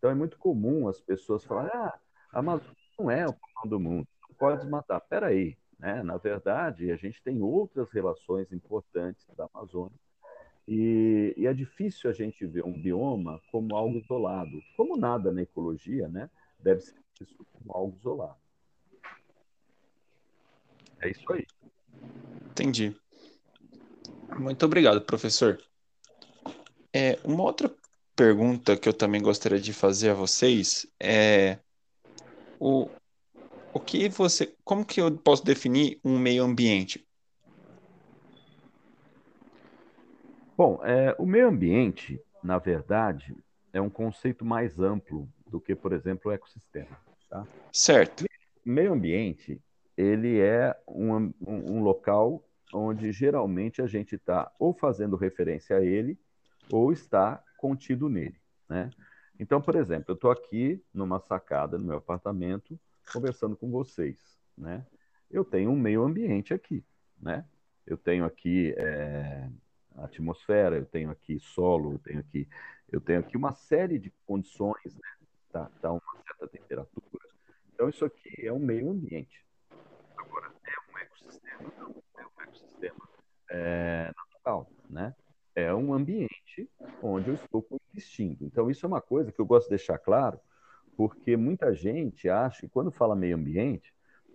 Então, 0.00 0.10
é 0.10 0.14
muito 0.14 0.36
comum 0.38 0.88
as 0.88 1.00
pessoas 1.00 1.44
falarem, 1.44 1.70
ah, 1.72 1.96
a 2.32 2.38
Amazônia 2.40 2.76
não 2.98 3.10
é 3.10 3.26
o 3.26 3.32
pulmão 3.32 3.68
do 3.68 3.78
mundo 3.78 4.08
pode 4.40 4.66
matar. 4.66 4.96
Espera 4.96 5.26
aí, 5.26 5.56
né? 5.78 6.02
Na 6.02 6.16
verdade, 6.16 6.90
a 6.90 6.96
gente 6.96 7.22
tem 7.22 7.42
outras 7.42 7.92
relações 7.92 8.50
importantes 8.50 9.26
da 9.36 9.46
Amazônia 9.52 9.96
e, 10.66 11.34
e, 11.36 11.46
é 11.46 11.52
difícil 11.52 12.08
a 12.08 12.12
gente 12.12 12.46
ver 12.46 12.64
um 12.64 12.72
bioma 12.72 13.40
como 13.52 13.76
algo 13.76 13.98
isolado. 13.98 14.62
Como 14.76 14.96
nada 14.96 15.30
na 15.30 15.42
ecologia, 15.42 16.08
né? 16.08 16.30
Deve 16.58 16.80
ser 16.80 16.96
visto 17.18 17.46
como 17.52 17.72
algo 17.72 17.96
isolado. 17.98 18.38
É 21.00 21.10
isso 21.10 21.30
aí. 21.32 21.46
Entendi. 22.50 22.96
Muito 24.38 24.64
obrigado, 24.64 25.00
professor. 25.02 25.60
É, 26.92 27.18
uma 27.24 27.42
outra 27.42 27.68
pergunta 28.20 28.76
que 28.76 28.86
eu 28.86 28.92
também 28.92 29.22
gostaria 29.22 29.58
de 29.58 29.72
fazer 29.72 30.10
a 30.10 30.14
vocês 30.14 30.86
é 31.02 31.56
o, 32.58 32.86
o 33.72 33.80
que 33.80 34.10
você, 34.10 34.54
como 34.62 34.84
que 34.84 35.00
eu 35.00 35.16
posso 35.16 35.42
definir 35.42 35.98
um 36.04 36.18
meio 36.18 36.44
ambiente? 36.44 37.02
Bom, 40.54 40.84
é, 40.84 41.16
o 41.18 41.24
meio 41.24 41.48
ambiente, 41.48 42.20
na 42.44 42.58
verdade, 42.58 43.34
é 43.72 43.80
um 43.80 43.88
conceito 43.88 44.44
mais 44.44 44.78
amplo 44.78 45.26
do 45.46 45.58
que, 45.58 45.74
por 45.74 45.94
exemplo, 45.94 46.30
o 46.30 46.34
ecossistema. 46.34 46.98
Tá? 47.30 47.46
Certo. 47.72 48.26
Meio 48.62 48.92
ambiente, 48.92 49.58
ele 49.96 50.38
é 50.38 50.76
um, 50.86 51.32
um, 51.40 51.78
um 51.78 51.82
local 51.82 52.44
onde 52.70 53.12
geralmente 53.12 53.80
a 53.80 53.86
gente 53.86 54.16
está 54.16 54.52
ou 54.58 54.74
fazendo 54.74 55.16
referência 55.16 55.78
a 55.78 55.82
ele 55.82 56.18
ou 56.70 56.92
está 56.92 57.42
contido 57.60 58.08
nele. 58.08 58.40
Né? 58.66 58.90
Então, 59.38 59.60
por 59.60 59.76
exemplo, 59.76 60.06
eu 60.08 60.14
estou 60.14 60.30
aqui 60.30 60.82
numa 60.94 61.20
sacada 61.20 61.76
no 61.76 61.84
meu 61.84 61.98
apartamento 61.98 62.80
conversando 63.12 63.54
com 63.54 63.70
vocês. 63.70 64.16
Né? 64.56 64.86
Eu 65.30 65.44
tenho 65.44 65.70
um 65.70 65.78
meio 65.78 66.02
ambiente 66.02 66.54
aqui. 66.54 66.82
Né? 67.20 67.44
Eu 67.86 67.98
tenho 67.98 68.24
aqui 68.24 68.74
é, 68.78 69.46
atmosfera, 69.96 70.76
eu 70.76 70.86
tenho 70.86 71.10
aqui 71.10 71.38
solo, 71.38 71.92
eu 71.92 71.98
tenho 71.98 72.20
aqui, 72.20 72.48
eu 72.90 73.00
tenho 73.00 73.20
aqui 73.20 73.36
uma 73.36 73.52
série 73.52 73.98
de 73.98 74.10
condições, 74.24 74.94
né? 74.94 75.26
tá, 75.52 75.70
tá 75.82 75.92
uma 75.92 76.00
certa 76.26 76.48
temperatura. 76.48 77.28
Então, 77.74 77.90
isso 77.90 78.06
aqui 78.06 78.46
é 78.46 78.52
um 78.52 78.58
meio 78.58 78.90
ambiente. 78.90 79.44
Agora, 80.16 80.50
é 80.64 80.92
um 80.92 80.98
ecossistema? 80.98 81.72
Não, 81.78 82.02
é 82.16 82.24
um 82.24 82.42
ecossistema 82.42 83.08
é, 83.50 84.12
natural, 84.16 84.70
né? 84.88 85.14
É 85.54 85.74
um 85.74 85.92
ambiente 85.92 86.68
onde 87.02 87.28
eu 87.28 87.34
estou 87.34 87.62
coexistindo. 87.62 88.44
Então, 88.44 88.70
isso 88.70 88.86
é 88.86 88.88
uma 88.88 89.00
coisa 89.00 89.32
que 89.32 89.40
eu 89.40 89.46
gosto 89.46 89.64
de 89.66 89.76
deixar 89.76 89.98
claro, 89.98 90.38
porque 90.96 91.36
muita 91.36 91.74
gente 91.74 92.28
acha 92.28 92.60
que 92.60 92.68
quando 92.68 92.90
fala 92.90 93.16
meio 93.16 93.36
ambiente, 93.36 93.92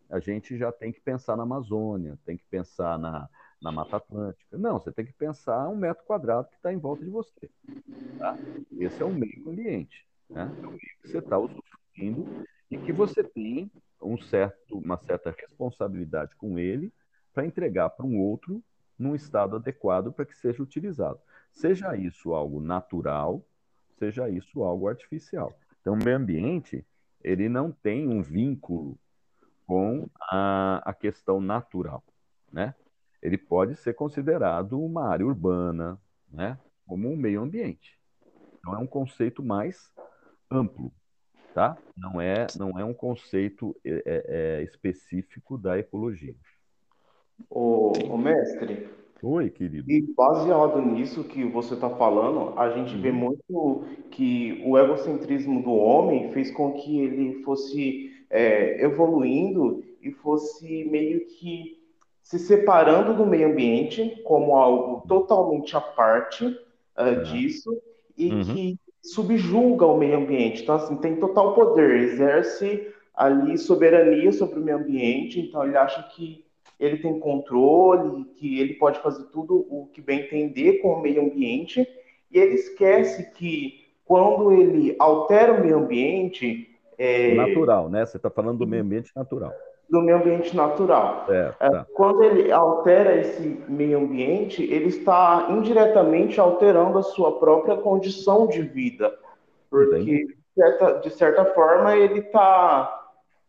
a 0.09 0.19
gente 0.19 0.57
já 0.57 0.71
tem 0.71 0.91
que 0.91 1.01
pensar 1.01 1.35
na 1.35 1.43
Amazônia, 1.43 2.17
tem 2.25 2.37
que 2.37 2.45
pensar 2.45 2.97
na, 2.99 3.29
na 3.61 3.71
Mata 3.71 3.97
Atlântica. 3.97 4.57
Não, 4.57 4.79
você 4.79 4.91
tem 4.91 5.05
que 5.05 5.13
pensar 5.13 5.67
um 5.69 5.75
metro 5.75 6.03
quadrado 6.05 6.49
que 6.49 6.55
está 6.55 6.71
em 6.71 6.77
volta 6.77 7.03
de 7.03 7.09
você. 7.09 7.49
Tá? 8.17 8.37
Esse 8.77 9.01
é 9.01 9.05
o 9.05 9.13
meio 9.13 9.49
ambiente. 9.49 10.05
Né? 10.29 10.51
É 10.61 10.65
o 10.65 10.69
meio 10.69 10.79
que 10.79 11.07
você 11.07 11.17
está 11.19 11.37
usufruindo 11.37 12.45
e 12.69 12.77
que 12.77 12.91
você 12.91 13.23
tem 13.23 13.71
um 14.01 14.17
certo, 14.17 14.77
uma 14.77 14.97
certa 14.97 15.31
responsabilidade 15.31 16.35
com 16.35 16.59
ele 16.59 16.93
para 17.33 17.45
entregar 17.45 17.89
para 17.89 18.05
um 18.05 18.19
outro 18.19 18.63
num 18.97 19.15
estado 19.15 19.55
adequado 19.55 20.11
para 20.11 20.25
que 20.25 20.37
seja 20.37 20.61
utilizado. 20.61 21.19
Seja 21.51 21.95
isso 21.95 22.33
algo 22.33 22.59
natural, 22.59 23.45
seja 23.97 24.29
isso 24.29 24.63
algo 24.63 24.87
artificial. 24.87 25.57
Então, 25.81 25.93
o 25.93 26.03
meio 26.03 26.17
ambiente 26.17 26.85
ele 27.23 27.49
não 27.49 27.71
tem 27.71 28.07
um 28.07 28.21
vínculo 28.21 28.97
com 29.65 30.07
a, 30.21 30.81
a 30.85 30.93
questão 30.93 31.41
natural, 31.41 32.03
né? 32.51 32.75
Ele 33.21 33.37
pode 33.37 33.75
ser 33.75 33.95
considerado 33.95 34.79
uma 34.79 35.07
área 35.07 35.25
urbana, 35.25 35.99
né? 36.31 36.59
Como 36.85 37.11
um 37.11 37.15
meio 37.15 37.41
ambiente. 37.41 37.99
Então, 38.59 38.75
é 38.75 38.77
um 38.77 38.85
conceito 38.85 39.43
mais 39.43 39.91
amplo, 40.51 40.93
tá? 41.53 41.77
Não 41.97 42.21
é, 42.21 42.45
não 42.55 42.79
é 42.79 42.85
um 42.85 42.93
conceito 42.93 43.75
é, 43.83 44.03
é, 44.05 44.23
é 44.27 44.63
específico 44.63 45.57
da 45.57 45.79
ecologia. 45.79 46.35
O, 47.49 47.93
o 48.09 48.17
mestre. 48.17 48.87
Oi, 49.21 49.49
querido. 49.49 49.89
E 49.91 50.01
baseado 50.15 50.81
nisso 50.81 51.23
que 51.23 51.43
você 51.45 51.73
está 51.73 51.89
falando, 51.89 52.57
a 52.59 52.69
gente 52.69 52.95
vê 52.95 53.09
uhum. 53.09 53.15
muito 53.15 53.83
que 54.11 54.61
o 54.65 54.77
egocentrismo 54.77 55.63
do 55.63 55.73
homem 55.73 56.31
fez 56.31 56.51
com 56.51 56.73
que 56.73 56.99
ele 56.99 57.41
fosse 57.43 58.11
é, 58.29 58.83
evoluindo 58.83 59.83
e 60.01 60.11
fosse 60.11 60.85
meio 60.85 61.25
que 61.25 61.83
se 62.21 62.39
separando 62.39 63.13
do 63.13 63.25
meio 63.25 63.47
ambiente 63.47 64.21
como 64.23 64.55
algo 64.55 65.07
totalmente 65.07 65.75
à 65.75 65.81
parte 65.81 66.45
uh, 66.45 67.23
disso 67.23 67.81
e 68.17 68.31
uhum. 68.31 68.43
que 68.43 68.79
subjuga 69.01 69.85
o 69.85 69.97
meio 69.97 70.17
ambiente. 70.17 70.63
Então, 70.63 70.75
assim, 70.75 70.97
tem 70.97 71.15
total 71.17 71.53
poder, 71.53 72.01
exerce 72.01 72.87
ali 73.13 73.57
soberania 73.57 74.31
sobre 74.31 74.59
o 74.59 74.63
meio 74.63 74.77
ambiente, 74.77 75.39
então 75.39 75.63
ele 75.63 75.77
acha 75.77 76.03
que 76.15 76.44
ele 76.79 76.97
tem 76.97 77.19
controle, 77.19 78.25
que 78.35 78.59
ele 78.59 78.73
pode 78.73 78.99
fazer 78.99 79.23
tudo 79.25 79.65
o 79.69 79.87
que 79.93 80.01
bem 80.01 80.21
entender 80.21 80.79
com 80.79 80.93
o 80.93 81.01
meio 81.01 81.23
ambiente, 81.23 81.87
e 82.31 82.37
ele 82.37 82.55
esquece 82.55 83.31
que 83.31 83.85
quando 84.03 84.51
ele 84.51 84.95
altera 84.99 85.53
o 85.53 85.61
meio 85.61 85.77
ambiente. 85.77 86.69
É... 86.97 87.33
Natural, 87.35 87.89
né? 87.89 88.05
Você 88.05 88.17
está 88.17 88.29
falando 88.29 88.59
do 88.59 88.67
meio 88.67 88.83
ambiente 88.83 89.11
natural. 89.15 89.53
Do 89.89 90.01
meio 90.01 90.17
ambiente 90.17 90.55
natural. 90.55 91.25
É, 91.29 91.49
tá. 91.51 91.85
Quando 91.93 92.23
ele 92.23 92.51
altera 92.51 93.15
esse 93.19 93.63
meio 93.67 93.99
ambiente, 93.99 94.63
ele 94.63 94.87
está 94.87 95.47
indiretamente 95.49 96.39
alterando 96.39 96.97
a 96.97 97.03
sua 97.03 97.39
própria 97.39 97.77
condição 97.77 98.47
de 98.47 98.61
vida. 98.63 99.15
Porque, 99.69 100.25
de 100.25 100.37
certa, 100.55 100.93
de 100.93 101.09
certa 101.11 101.45
forma, 101.45 101.95
ele 101.95 102.19
está 102.19 103.05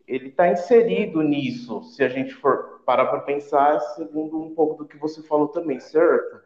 ele 0.06 0.30
tá 0.30 0.49
inserido 0.49 1.20
nisso, 1.23 1.82
se 1.82 2.02
a 2.02 2.08
gente 2.08 2.32
for 2.35 2.75
parar 2.87 3.07
para 3.07 3.21
pensar 3.21 3.81
segundo 3.81 4.40
um 4.40 4.55
pouco 4.55 4.85
do 4.85 4.88
que 4.88 4.97
você 4.97 5.21
falou 5.21 5.49
também, 5.49 5.81
certo? 5.81 6.40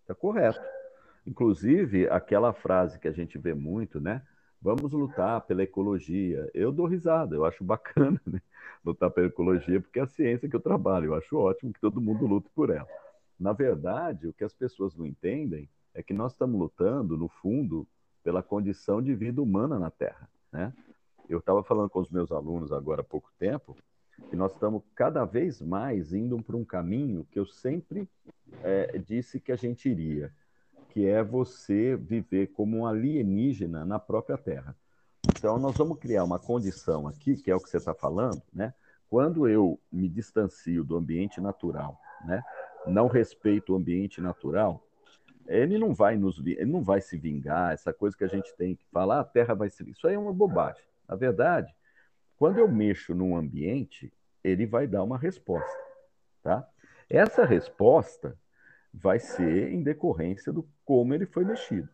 Está 0.00 0.14
correto. 0.14 0.58
Inclusive, 1.26 2.08
aquela 2.08 2.54
frase 2.54 2.98
que 2.98 3.06
a 3.06 3.12
gente 3.12 3.36
vê 3.36 3.52
muito, 3.52 4.00
né? 4.00 4.22
Vamos 4.60 4.90
lutar 4.92 5.42
pela 5.42 5.62
ecologia. 5.62 6.50
Eu 6.54 6.72
dou 6.72 6.86
risada, 6.86 7.36
eu 7.36 7.44
acho 7.44 7.62
bacana 7.62 8.18
né? 8.26 8.40
lutar 8.82 9.10
pela 9.10 9.26
ecologia, 9.26 9.80
porque 9.80 10.00
é 10.00 10.02
a 10.02 10.06
ciência 10.06 10.48
que 10.48 10.56
eu 10.56 10.60
trabalho. 10.60 11.06
Eu 11.06 11.14
acho 11.14 11.36
ótimo 11.36 11.74
que 11.74 11.80
todo 11.80 12.00
mundo 12.00 12.26
lute 12.26 12.48
por 12.54 12.70
ela. 12.70 12.88
Na 13.38 13.52
verdade, 13.52 14.26
o 14.26 14.32
que 14.32 14.44
as 14.44 14.54
pessoas 14.54 14.96
não 14.96 15.04
entendem 15.04 15.68
é 15.92 16.02
que 16.02 16.14
nós 16.14 16.32
estamos 16.32 16.58
lutando, 16.58 17.18
no 17.18 17.28
fundo, 17.28 17.86
pela 18.24 18.42
condição 18.42 19.02
de 19.02 19.14
vida 19.14 19.42
humana 19.42 19.78
na 19.78 19.90
Terra. 19.90 20.28
Né? 20.50 20.72
Eu 21.28 21.38
estava 21.38 21.62
falando 21.62 21.90
com 21.90 22.00
os 22.00 22.10
meus 22.10 22.32
alunos 22.32 22.72
agora 22.72 23.02
há 23.02 23.04
pouco 23.04 23.30
tempo 23.38 23.76
que 24.28 24.36
nós 24.36 24.52
estamos 24.52 24.82
cada 24.94 25.24
vez 25.24 25.60
mais 25.60 26.12
indo 26.12 26.42
para 26.42 26.56
um 26.56 26.64
caminho 26.64 27.26
que 27.30 27.38
eu 27.38 27.46
sempre 27.46 28.08
é, 28.62 28.98
disse 28.98 29.40
que 29.40 29.52
a 29.52 29.56
gente 29.56 29.88
iria, 29.88 30.32
que 30.90 31.06
é 31.06 31.22
você 31.22 31.96
viver 31.96 32.48
como 32.48 32.78
um 32.78 32.86
alienígena 32.86 33.84
na 33.84 33.98
própria 33.98 34.38
Terra. 34.38 34.74
Então, 35.28 35.58
nós 35.58 35.76
vamos 35.76 35.98
criar 35.98 36.24
uma 36.24 36.38
condição 36.38 37.06
aqui, 37.06 37.36
que 37.36 37.50
é 37.50 37.54
o 37.54 37.60
que 37.60 37.68
você 37.68 37.76
está 37.76 37.94
falando, 37.94 38.42
né? 38.52 38.72
Quando 39.08 39.46
eu 39.46 39.78
me 39.92 40.08
distancio 40.08 40.82
do 40.82 40.96
ambiente 40.96 41.40
natural, 41.40 42.00
né? 42.24 42.42
Não 42.86 43.06
respeito 43.06 43.72
o 43.72 43.76
ambiente 43.76 44.20
natural, 44.20 44.82
ele 45.46 45.78
não 45.78 45.94
vai 45.94 46.16
nos, 46.16 46.38
ele 46.38 46.64
não 46.64 46.82
vai 46.82 47.00
se 47.00 47.16
vingar. 47.18 47.72
Essa 47.72 47.92
coisa 47.92 48.16
que 48.16 48.24
a 48.24 48.28
gente 48.28 48.54
tem 48.56 48.74
que 48.74 48.84
falar, 48.86 49.20
a 49.20 49.24
Terra 49.24 49.54
vai 49.54 49.68
se, 49.68 49.88
isso 49.90 50.06
aí 50.06 50.14
é 50.14 50.18
uma 50.18 50.32
bobagem. 50.32 50.82
Na 51.08 51.14
verdade, 51.14 51.75
quando 52.36 52.58
eu 52.58 52.68
mexo 52.68 53.14
num 53.14 53.36
ambiente, 53.36 54.12
ele 54.42 54.66
vai 54.66 54.86
dar 54.86 55.02
uma 55.02 55.18
resposta, 55.18 55.78
tá? 56.42 56.68
Essa 57.08 57.44
resposta 57.44 58.38
vai 58.92 59.18
ser 59.18 59.72
em 59.72 59.82
decorrência 59.82 60.52
do 60.52 60.68
como 60.84 61.14
ele 61.14 61.26
foi 61.26 61.44
mexido. 61.44 61.88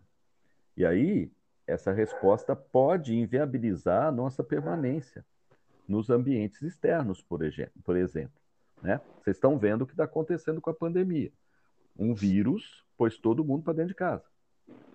E 0.77 0.87
aí, 0.87 1.31
essa 1.67 1.93
resposta 1.93 2.57
pode 2.57 3.15
inviabilizar 3.15 4.07
a 4.07 4.13
nossa 4.13 4.43
permanência 4.43 5.25
nos 5.87 6.11
ambientes 6.11 6.63
externos, 6.63 7.23
por 7.23 7.43
exemplo. 7.43 8.41
Né? 8.83 9.01
Vocês 9.23 9.37
estão 9.37 9.59
vendo 9.59 9.83
o 9.83 9.87
que 9.87 9.93
está 9.93 10.05
acontecendo 10.05 10.61
com 10.61 10.71
a 10.71 10.75
pandemia. 10.75 11.33
Um 11.97 12.15
vírus 12.15 12.85
pôs 12.97 13.19
todo 13.19 13.45
mundo 13.45 13.63
para 13.63 13.75
dentro 13.75 13.89
de 13.89 13.95
casa. 13.95 14.25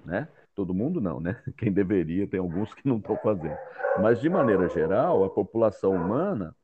Né? 0.03 0.27
Todo 0.57 0.73
mundo 0.73 0.99
não, 0.99 1.19
né? 1.19 1.39
Quem 1.55 1.71
deveria, 1.71 2.27
tem 2.27 2.39
alguns 2.39 2.73
que 2.73 2.87
não 2.87 2.97
estão 2.97 3.15
fazendo. 3.17 3.55
Mas, 4.01 4.19
de 4.19 4.27
maneira 4.27 4.67
geral, 4.67 5.23
a 5.23 5.29
população 5.29 5.93
humana, 5.93 6.55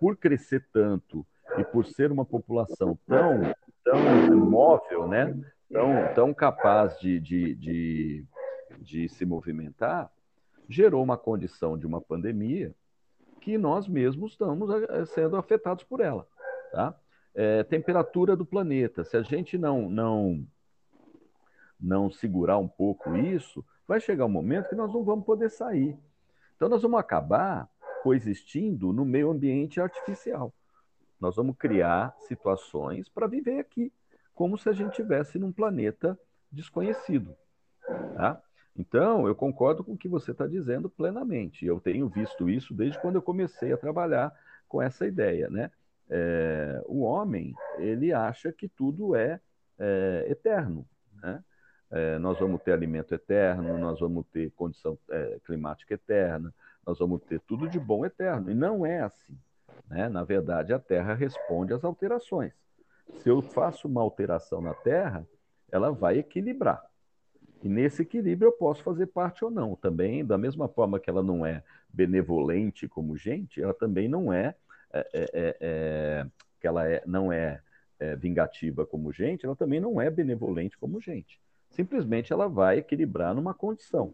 por 0.00 0.16
crescer 0.16 0.66
tanto 0.72 1.24
e 1.56 1.64
por 1.64 1.86
ser 1.86 2.10
uma 2.10 2.24
população 2.24 2.98
tão, 3.06 3.54
tão 3.84 4.36
móvel, 4.36 5.06
né? 5.06 5.38
tão, 5.72 6.14
tão 6.14 6.34
capaz 6.34 6.98
de, 6.98 7.20
de, 7.20 7.54
de, 7.54 8.24
de 8.80 9.08
se 9.08 9.24
movimentar, 9.24 10.10
gerou 10.68 11.02
uma 11.02 11.16
condição 11.16 11.78
de 11.78 11.86
uma 11.86 12.00
pandemia 12.00 12.74
que 13.40 13.56
nós 13.56 13.86
mesmos 13.86 14.32
estamos 14.32 14.68
eh, 14.70 15.04
sendo 15.06 15.36
afetados 15.36 15.84
por 15.84 16.00
ela. 16.00 16.26
Tá? 16.72 16.94
É, 17.34 17.62
temperatura 17.62 18.36
do 18.36 18.44
planeta. 18.44 19.04
Se 19.04 19.16
a 19.16 19.22
gente 19.22 19.56
não, 19.56 19.88
não 19.88 20.44
não 21.80 22.10
segurar 22.10 22.58
um 22.58 22.68
pouco 22.68 23.16
isso, 23.16 23.64
vai 23.86 24.00
chegar 24.00 24.26
um 24.26 24.30
momento 24.30 24.68
que 24.68 24.74
nós 24.74 24.92
não 24.92 25.04
vamos 25.04 25.24
poder 25.24 25.50
sair. 25.50 25.96
Então, 26.56 26.68
nós 26.68 26.82
vamos 26.82 26.98
acabar 26.98 27.68
coexistindo 28.02 28.92
no 28.92 29.04
meio 29.04 29.30
ambiente 29.30 29.80
artificial. 29.80 30.52
Nós 31.20 31.36
vamos 31.36 31.56
criar 31.56 32.14
situações 32.20 33.08
para 33.08 33.26
viver 33.26 33.58
aqui, 33.58 33.92
como 34.34 34.56
se 34.56 34.68
a 34.68 34.72
gente 34.72 34.90
estivesse 34.90 35.38
num 35.38 35.52
planeta 35.52 36.18
desconhecido. 36.50 37.34
Tá? 38.14 38.40
Então, 38.76 39.26
eu 39.26 39.34
concordo 39.34 39.82
com 39.82 39.94
o 39.94 39.98
que 39.98 40.08
você 40.08 40.30
está 40.30 40.46
dizendo 40.46 40.88
plenamente. 40.88 41.66
Eu 41.66 41.80
tenho 41.80 42.08
visto 42.08 42.48
isso 42.48 42.72
desde 42.72 43.00
quando 43.00 43.16
eu 43.16 43.22
comecei 43.22 43.72
a 43.72 43.76
trabalhar 43.76 44.32
com 44.68 44.80
essa 44.80 45.06
ideia, 45.06 45.48
né? 45.50 45.70
É, 46.10 46.82
o 46.86 47.00
homem 47.00 47.54
ele 47.78 48.12
acha 48.12 48.50
que 48.50 48.66
tudo 48.68 49.14
é, 49.14 49.40
é 49.78 50.26
eterno, 50.28 50.86
vamos 52.38 52.62
ter 52.62 52.72
alimento 52.72 53.14
eterno, 53.14 53.78
nós 53.78 54.00
vamos 54.00 54.26
ter 54.32 54.50
condição 54.52 54.98
é, 55.10 55.38
climática 55.44 55.94
eterna, 55.94 56.54
nós 56.86 56.98
vamos 56.98 57.22
ter 57.22 57.40
tudo 57.40 57.68
de 57.68 57.78
bom 57.78 58.04
eterno. 58.04 58.50
E 58.50 58.54
não 58.54 58.84
é 58.84 59.00
assim. 59.00 59.36
Né? 59.88 60.08
Na 60.08 60.24
verdade, 60.24 60.72
a 60.72 60.78
Terra 60.78 61.14
responde 61.14 61.72
às 61.72 61.84
alterações. 61.84 62.52
Se 63.20 63.28
eu 63.28 63.40
faço 63.40 63.88
uma 63.88 64.00
alteração 64.00 64.60
na 64.60 64.74
Terra, 64.74 65.26
ela 65.70 65.90
vai 65.90 66.18
equilibrar. 66.18 66.84
E 67.62 67.68
nesse 67.68 68.02
equilíbrio 68.02 68.48
eu 68.48 68.52
posso 68.52 68.82
fazer 68.82 69.06
parte 69.06 69.44
ou 69.44 69.50
não. 69.50 69.74
Também, 69.74 70.24
da 70.24 70.38
mesma 70.38 70.68
forma 70.68 71.00
que 71.00 71.10
ela 71.10 71.22
não 71.22 71.44
é 71.44 71.62
benevolente 71.88 72.86
como 72.86 73.16
gente, 73.16 73.60
ela 73.60 73.74
também 73.74 74.08
não 74.08 74.32
é, 74.32 74.54
é, 74.92 75.08
é, 75.12 75.30
é, 75.32 75.56
é 75.60 76.26
que 76.60 76.66
ela 76.66 76.88
é, 76.88 77.02
não 77.06 77.32
é, 77.32 77.60
é, 77.98 78.14
vingativa 78.16 78.86
como 78.86 79.12
gente, 79.12 79.44
ela 79.44 79.56
também 79.56 79.80
não 79.80 80.00
é 80.00 80.10
benevolente 80.10 80.78
como 80.78 81.00
gente. 81.00 81.40
Simplesmente 81.70 82.32
ela 82.32 82.48
vai 82.48 82.78
equilibrar 82.78 83.34
numa 83.34 83.54
condição. 83.54 84.12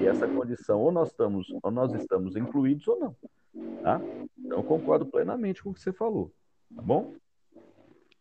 E 0.00 0.06
essa 0.06 0.28
condição 0.28 0.80
ou 0.80 0.92
nós 0.92 1.08
estamos, 1.08 1.52
ou 1.62 1.70
nós 1.70 1.92
estamos 1.94 2.36
incluídos 2.36 2.86
ou 2.88 2.98
não. 2.98 3.16
Tá? 3.82 4.00
Então 4.38 4.62
concordo 4.62 5.06
plenamente 5.06 5.62
com 5.62 5.70
o 5.70 5.74
que 5.74 5.80
você 5.80 5.92
falou. 5.92 6.30
Tá 6.74 6.82
bom? 6.82 7.14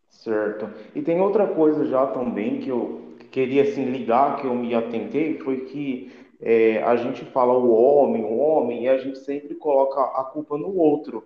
Certo. 0.09 0.69
E 0.95 1.01
tem 1.01 1.21
outra 1.21 1.47
coisa 1.47 1.85
já 1.85 2.07
também 2.07 2.59
que 2.59 2.69
eu 2.69 3.15
queria 3.31 3.63
assim 3.63 3.85
ligar, 3.85 4.37
que 4.37 4.47
eu 4.47 4.55
me 4.55 4.73
atentei, 4.73 5.37
foi 5.39 5.61
que 5.65 6.11
é, 6.41 6.81
a 6.83 6.95
gente 6.95 7.23
fala 7.25 7.53
o 7.53 7.71
homem, 7.71 8.23
o 8.23 8.37
homem, 8.37 8.83
e 8.83 8.89
a 8.89 8.97
gente 8.97 9.19
sempre 9.19 9.55
coloca 9.55 10.01
a 10.01 10.23
culpa 10.23 10.57
no 10.57 10.75
outro. 10.75 11.23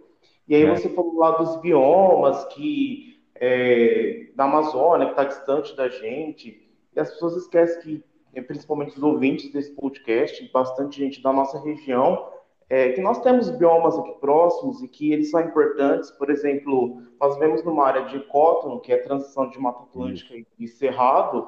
E 0.48 0.56
aí 0.56 0.64
é. 0.64 0.76
você 0.76 0.90
falou 0.90 1.16
lá 1.16 1.32
dos 1.32 1.56
biomas, 1.58 2.44
que 2.46 3.22
é, 3.36 4.28
da 4.36 4.46
Amazônia, 4.46 5.08
que 5.08 5.12
está 5.14 5.24
distante 5.24 5.76
da 5.76 5.88
gente, 5.88 6.63
e 6.96 7.00
as 7.00 7.12
pessoas 7.12 7.36
esquecem 7.38 7.82
que, 7.82 8.04
é, 8.34 8.42
principalmente 8.42 8.96
os 8.96 9.04
ouvintes 9.04 9.52
desse 9.52 9.72
podcast, 9.72 10.50
bastante 10.52 11.00
gente 11.00 11.22
da 11.22 11.32
nossa 11.32 11.60
região, 11.60 12.28
é, 12.70 12.94
que 12.94 13.02
nós 13.02 13.22
temos 13.22 13.50
biomas 13.50 13.98
aqui 13.98 14.12
próximos 14.20 14.82
e 14.82 14.88
que 14.88 15.12
eles 15.12 15.30
são 15.30 15.42
importantes. 15.42 16.10
Por 16.12 16.30
exemplo, 16.30 17.02
nós 17.20 17.38
vemos 17.38 17.64
numa 17.64 17.86
área 17.86 18.06
de 18.06 18.20
cóton, 18.28 18.80
que 18.80 18.92
é 18.92 18.96
a 18.96 19.04
transição 19.04 19.50
de 19.50 19.60
Mata 19.60 19.84
Atlântica 19.84 20.36
Isso. 20.36 20.48
e 20.58 20.68
Cerrado, 20.68 21.48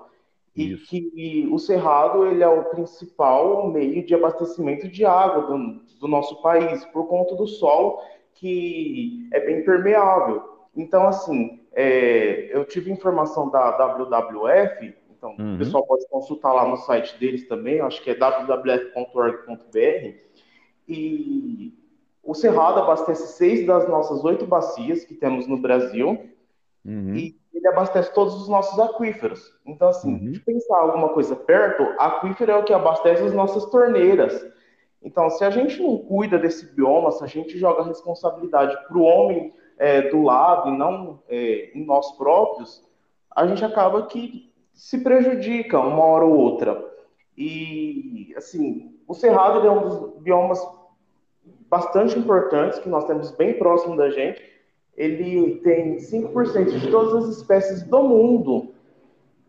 e 0.55 0.77
que 0.77 1.49
o 1.51 1.59
cerrado 1.59 2.25
ele 2.25 2.41
é 2.41 2.47
o 2.47 2.63
principal 2.65 3.69
meio 3.69 4.05
de 4.05 4.15
abastecimento 4.15 4.87
de 4.87 5.03
água 5.03 5.41
do, 5.43 5.81
do, 5.99 6.07
nosso 6.07 6.41
país, 6.41 6.85
por 6.85 7.07
conta 7.07 7.35
do 7.35 7.45
solo 7.45 7.99
que 8.35 9.27
é 9.33 9.39
bem 9.41 9.65
permeável. 9.65 10.43
Então, 10.75 11.07
assim, 11.07 11.59
é, 11.73 12.55
eu 12.55 12.63
tive 12.65 12.91
informação 12.91 13.49
da 13.49 13.71
WWF, 13.71 14.93
então 15.25 15.35
uhum. 15.39 15.55
o 15.55 15.57
pessoal 15.57 15.85
pode 15.85 16.07
consultar 16.07 16.53
lá 16.53 16.67
no 16.67 16.77
site 16.77 17.17
deles 17.17 17.47
também, 17.47 17.81
acho 17.81 18.01
que 18.03 18.11
é 18.11 18.15
www.org.br, 18.15 19.79
e 20.87 21.73
o 22.23 22.33
Cerrado 22.33 22.79
abastece 22.79 23.33
seis 23.33 23.65
das 23.65 23.87
nossas 23.87 24.23
oito 24.23 24.45
bacias 24.45 25.03
que 25.03 25.15
temos 25.15 25.47
no 25.47 25.57
Brasil, 25.57 26.29
uhum. 26.85 27.15
e 27.15 27.35
ele 27.53 27.67
abastece 27.67 28.13
todos 28.13 28.35
os 28.35 28.47
nossos 28.47 28.77
aquíferos. 28.79 29.51
Então, 29.65 29.87
assim, 29.87 30.13
uhum. 30.13 30.31
de 30.31 30.39
pensar 30.39 30.77
alguma 30.77 31.09
coisa 31.09 31.35
perto, 31.35 31.83
aquífero 31.97 32.51
é 32.51 32.55
o 32.57 32.63
que 32.63 32.73
abastece 32.73 33.23
as 33.23 33.33
nossas 33.33 33.65
torneiras. 33.67 34.45
Então, 35.01 35.29
se 35.29 35.43
a 35.43 35.49
gente 35.49 35.81
não 35.81 35.97
cuida 35.99 36.37
desse 36.37 36.73
bioma, 36.75 37.11
se 37.11 37.23
a 37.23 37.27
gente 37.27 37.57
joga 37.57 37.81
a 37.81 37.85
responsabilidade 37.85 38.75
para 38.87 38.97
o 38.97 39.03
homem 39.03 39.53
é, 39.77 40.09
do 40.09 40.23
lado 40.23 40.69
e 40.69 40.77
não 40.77 41.21
é, 41.27 41.71
em 41.77 41.85
nós 41.85 42.11
próprios, 42.17 42.83
a 43.35 43.45
gente 43.45 43.63
acaba 43.63 44.05
que 44.07 44.54
se 44.75 44.99
prejudica 44.99 45.79
uma 45.79 46.03
hora 46.03 46.25
ou 46.25 46.37
outra. 46.37 46.85
E, 47.35 48.31
assim, 48.37 48.95
o 49.07 49.15
Cerrado 49.15 49.65
é 49.65 49.71
um 49.71 49.89
dos 49.89 50.21
biomas 50.21 50.59
bastante 51.67 52.19
importantes 52.19 52.77
que 52.77 52.87
nós 52.87 53.05
temos 53.05 53.31
bem 53.31 53.57
próximo 53.57 53.97
da 53.97 54.11
gente 54.11 54.55
ele 54.95 55.57
tem 55.57 55.97
5% 55.97 56.79
de 56.79 56.89
todas 56.89 57.25
as 57.25 57.37
espécies 57.37 57.83
do 57.83 58.01
mundo. 58.03 58.73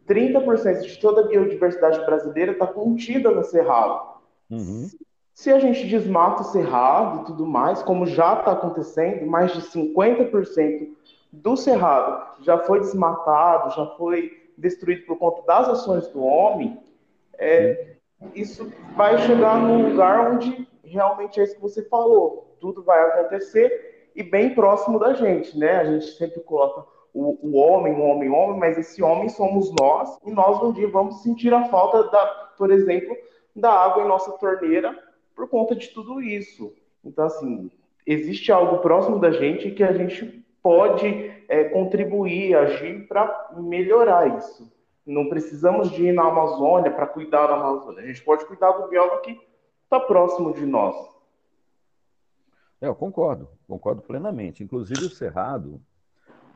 30% 0.08 0.82
de 0.82 0.98
toda 0.98 1.22
a 1.22 1.26
biodiversidade 1.26 2.04
brasileira 2.04 2.52
está 2.52 2.66
contida 2.66 3.30
no 3.30 3.44
cerrado. 3.44 4.16
Uhum. 4.50 4.88
Se 5.34 5.52
a 5.52 5.58
gente 5.58 5.86
desmata 5.86 6.42
o 6.42 6.46
cerrado 6.46 7.22
e 7.22 7.24
tudo 7.26 7.46
mais, 7.46 7.82
como 7.82 8.06
já 8.06 8.38
está 8.38 8.52
acontecendo, 8.52 9.26
mais 9.26 9.52
de 9.52 9.60
50% 9.62 10.88
do 11.32 11.56
cerrado 11.56 12.42
já 12.42 12.58
foi 12.58 12.80
desmatado, 12.80 13.74
já 13.74 13.86
foi 13.96 14.45
destruído 14.56 15.06
por 15.06 15.18
conta 15.18 15.42
das 15.42 15.68
ações 15.68 16.08
do 16.08 16.22
homem, 16.22 16.78
é, 17.38 17.96
isso 18.34 18.72
vai 18.96 19.18
chegar 19.18 19.60
num 19.60 19.90
lugar 19.90 20.32
onde 20.32 20.66
realmente 20.82 21.40
é 21.40 21.44
isso 21.44 21.56
que 21.56 21.60
você 21.60 21.82
falou. 21.88 22.56
Tudo 22.60 22.82
vai 22.82 23.00
acontecer 23.00 24.10
e 24.14 24.22
bem 24.22 24.54
próximo 24.54 24.98
da 24.98 25.12
gente, 25.12 25.58
né? 25.58 25.76
A 25.76 25.84
gente 25.84 26.06
sempre 26.16 26.40
coloca 26.40 26.86
o, 27.12 27.38
o 27.42 27.56
homem, 27.56 27.94
o 27.94 28.00
homem, 28.00 28.28
o 28.28 28.34
homem, 28.34 28.58
mas 28.58 28.78
esse 28.78 29.02
homem 29.02 29.28
somos 29.28 29.72
nós 29.78 30.18
e 30.24 30.30
nós 30.30 30.62
um 30.62 30.72
dia 30.72 30.88
vamos 30.88 31.22
sentir 31.22 31.52
a 31.52 31.66
falta 31.66 32.04
da, 32.04 32.26
por 32.56 32.70
exemplo, 32.70 33.16
da 33.54 33.70
água 33.70 34.02
em 34.02 34.08
nossa 34.08 34.32
torneira 34.32 34.96
por 35.34 35.48
conta 35.48 35.74
de 35.74 35.88
tudo 35.88 36.20
isso. 36.22 36.74
Então, 37.04 37.26
assim, 37.26 37.70
existe 38.06 38.50
algo 38.50 38.78
próximo 38.78 39.18
da 39.18 39.30
gente 39.30 39.70
que 39.70 39.82
a 39.82 39.92
gente 39.92 40.44
pode 40.62 41.35
é, 41.48 41.64
contribuir, 41.64 42.56
agir 42.56 43.06
para 43.06 43.50
melhorar 43.56 44.38
isso. 44.38 44.70
Não 45.06 45.28
precisamos 45.28 45.90
de 45.90 46.06
ir 46.06 46.12
na 46.12 46.24
Amazônia 46.28 46.90
para 46.90 47.06
cuidar 47.06 47.46
da 47.46 47.54
Amazônia. 47.54 48.02
A 48.02 48.06
gente 48.06 48.22
pode 48.24 48.44
cuidar 48.46 48.72
do 48.72 48.88
bioma 48.88 49.20
que 49.20 49.38
está 49.84 50.00
próximo 50.00 50.52
de 50.52 50.66
nós. 50.66 50.96
É, 52.80 52.88
eu 52.88 52.94
concordo, 52.94 53.48
concordo 53.66 54.02
plenamente. 54.02 54.64
Inclusive 54.64 55.06
o 55.06 55.10
Cerrado, 55.10 55.80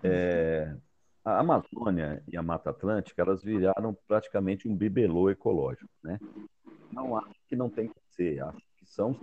é, 0.03 0.75
a 1.25 1.39
Amazônia 1.39 2.23
e 2.27 2.37
a 2.37 2.43
Mata 2.43 2.71
Atlântica, 2.71 3.23
elas 3.23 3.43
viraram 3.43 3.97
praticamente 4.09 4.69
um 4.69 4.77
bibelô 4.77 5.31
ecológico, 5.31 5.91
né? 6.03 6.19
Não 6.93 7.17
acho 7.17 7.41
que 7.49 7.55
não 7.55 7.71
tem 7.71 7.89
que 7.89 8.01
ser, 8.11 8.43
acho 8.43 8.59
que 8.77 8.87
são 8.87 9.15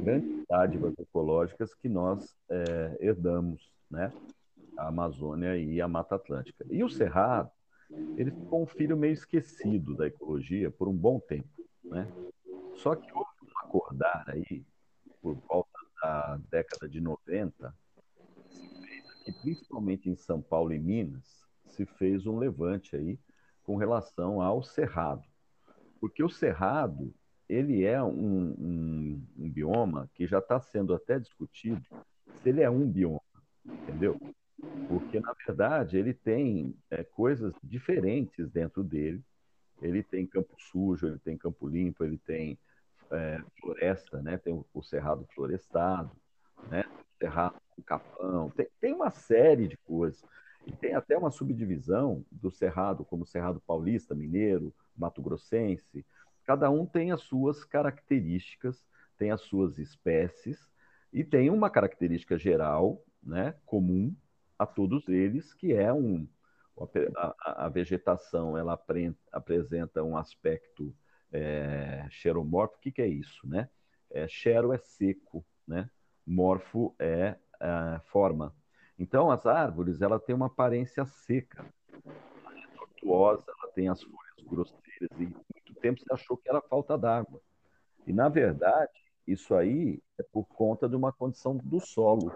grandes 0.00 0.44
dádivas 0.48 0.94
ecológicas 0.98 1.74
que 1.74 1.88
nós 1.88 2.34
é, 2.50 2.96
herdamos, 3.00 3.70
né? 3.90 4.12
A 4.76 4.88
Amazônia 4.88 5.56
e 5.56 5.80
a 5.80 5.88
Mata 5.88 6.16
Atlântica. 6.16 6.64
E 6.70 6.82
o 6.82 6.88
Cerrado, 6.88 7.50
ele 8.16 8.30
ficou 8.30 8.62
um 8.62 8.66
filho 8.66 8.96
meio 8.96 9.12
esquecido 9.12 9.94
da 9.94 10.06
ecologia 10.06 10.70
por 10.70 10.88
um 10.88 10.96
bom 10.96 11.20
tempo, 11.20 11.48
né? 11.84 12.10
Só 12.76 12.94
que 12.94 13.12
houve 13.12 13.30
um 13.42 13.58
acordar 13.66 14.24
aí, 14.28 14.64
por 15.20 15.34
volta 15.48 15.78
da 16.02 16.40
década 16.50 16.88
de 16.88 17.00
90, 17.00 17.74
e 19.26 19.32
principalmente 19.40 20.10
em 20.10 20.16
São 20.16 20.40
Paulo 20.42 20.72
e 20.72 20.78
Minas, 20.78 21.46
se 21.68 21.86
fez 21.86 22.26
um 22.26 22.38
levante 22.38 22.96
aí 22.96 23.18
com 23.62 23.76
relação 23.76 24.40
ao 24.40 24.62
cerrado. 24.62 25.22
Porque 26.00 26.22
o 26.22 26.28
cerrado, 26.28 27.14
ele 27.48 27.84
é 27.84 28.02
um, 28.02 28.54
um, 28.58 29.26
um 29.38 29.50
bioma 29.50 30.10
que 30.14 30.26
já 30.26 30.38
está 30.38 30.60
sendo 30.60 30.94
até 30.94 31.18
discutido 31.18 31.86
se 32.42 32.48
ele 32.48 32.62
é 32.62 32.70
um 32.70 32.90
bioma, 32.90 33.20
entendeu? 33.64 34.18
Porque, 34.88 35.18
na 35.20 35.32
verdade, 35.46 35.96
ele 35.96 36.14
tem 36.14 36.74
é, 36.90 37.02
coisas 37.02 37.52
diferentes 37.62 38.50
dentro 38.50 38.84
dele. 38.84 39.22
Ele 39.80 40.02
tem 40.02 40.26
campo 40.26 40.54
sujo, 40.58 41.06
ele 41.08 41.18
tem 41.18 41.36
campo 41.36 41.66
limpo, 41.68 42.04
ele 42.04 42.18
tem 42.18 42.58
é, 43.10 43.42
floresta, 43.60 44.22
né? 44.22 44.38
Tem 44.38 44.52
o, 44.52 44.64
o, 44.72 44.82
cerrado 44.82 45.26
florestado, 45.34 46.10
né? 46.68 46.84
O 46.86 47.18
cerrado 47.18 47.56
com 47.74 47.82
capão, 47.82 48.50
tem, 48.50 48.68
tem 48.80 48.92
uma 48.92 49.10
série 49.10 49.66
de 49.66 49.76
coisas. 49.78 50.22
E 50.64 50.72
tem 50.72 50.94
até 50.94 51.18
uma 51.18 51.30
subdivisão 51.32 52.24
do 52.30 52.50
cerrado, 52.50 53.04
como 53.04 53.26
cerrado 53.26 53.60
paulista, 53.66 54.14
mineiro, 54.14 54.72
mato-grossense. 54.96 56.06
Cada 56.44 56.70
um 56.70 56.86
tem 56.86 57.10
as 57.10 57.22
suas 57.22 57.64
características, 57.64 58.84
tem 59.18 59.32
as 59.32 59.40
suas 59.40 59.78
espécies 59.78 60.70
e 61.12 61.24
tem 61.24 61.50
uma 61.50 61.68
característica 61.68 62.38
geral, 62.38 63.04
né, 63.22 63.54
comum 63.66 64.14
a 64.62 64.66
todos 64.66 65.08
eles, 65.08 65.52
que 65.54 65.72
é 65.72 65.92
um 65.92 66.26
a, 67.16 67.66
a 67.66 67.68
vegetação 67.68 68.56
ela 68.56 68.80
apresenta 69.30 70.02
um 70.02 70.16
aspecto 70.16 70.94
é, 71.30 72.06
xeromorfo, 72.10 72.76
o 72.76 72.80
que, 72.80 72.92
que 72.92 73.02
é 73.02 73.06
isso, 73.06 73.46
né? 73.46 73.68
É, 74.10 74.26
xero 74.28 74.72
é 74.72 74.78
seco, 74.78 75.44
né? 75.66 75.88
Morfo 76.26 76.94
é, 76.98 77.36
é 77.60 78.00
forma. 78.06 78.54
Então, 78.98 79.30
as 79.30 79.46
árvores, 79.46 80.00
ela 80.02 80.20
tem 80.20 80.34
uma 80.34 80.46
aparência 80.46 81.04
seca, 81.06 81.64
ela 82.04 82.58
é 82.58 82.66
tortuosa, 82.76 83.44
ela 83.48 83.72
tem 83.72 83.88
as 83.88 84.02
folhas 84.02 84.46
grosseiras, 84.46 85.10
e 85.18 85.24
muito 85.24 85.74
tempo 85.80 86.00
se 86.00 86.06
achou 86.12 86.36
que 86.36 86.48
era 86.48 86.60
falta 86.60 86.96
d'água. 86.98 87.40
E, 88.06 88.12
na 88.12 88.28
verdade, 88.28 88.92
isso 89.26 89.54
aí 89.54 90.00
é 90.18 90.22
por 90.22 90.44
conta 90.44 90.88
de 90.88 90.94
uma 90.94 91.12
condição 91.12 91.56
do 91.56 91.80
solo. 91.80 92.32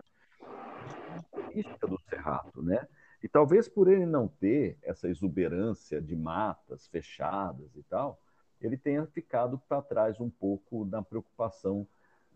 Característica 1.63 1.87
do 1.87 1.99
cerrado, 2.09 2.63
né? 2.63 2.87
E 3.23 3.29
talvez 3.29 3.69
por 3.69 3.89
ele 3.89 4.07
não 4.07 4.29
ter 4.29 4.79
essa 4.83 5.09
exuberância 5.09 6.01
de 6.01 6.15
matas 6.15 6.87
fechadas 6.87 7.75
e 7.75 7.83
tal, 7.85 8.21
ele 8.61 8.77
tenha 8.77 9.07
ficado 9.07 9.59
para 9.69 9.83
trás 9.83 10.21
um 10.21 10.31
pouco 10.31 10.85
na 10.85 11.03
preocupação 11.03 11.87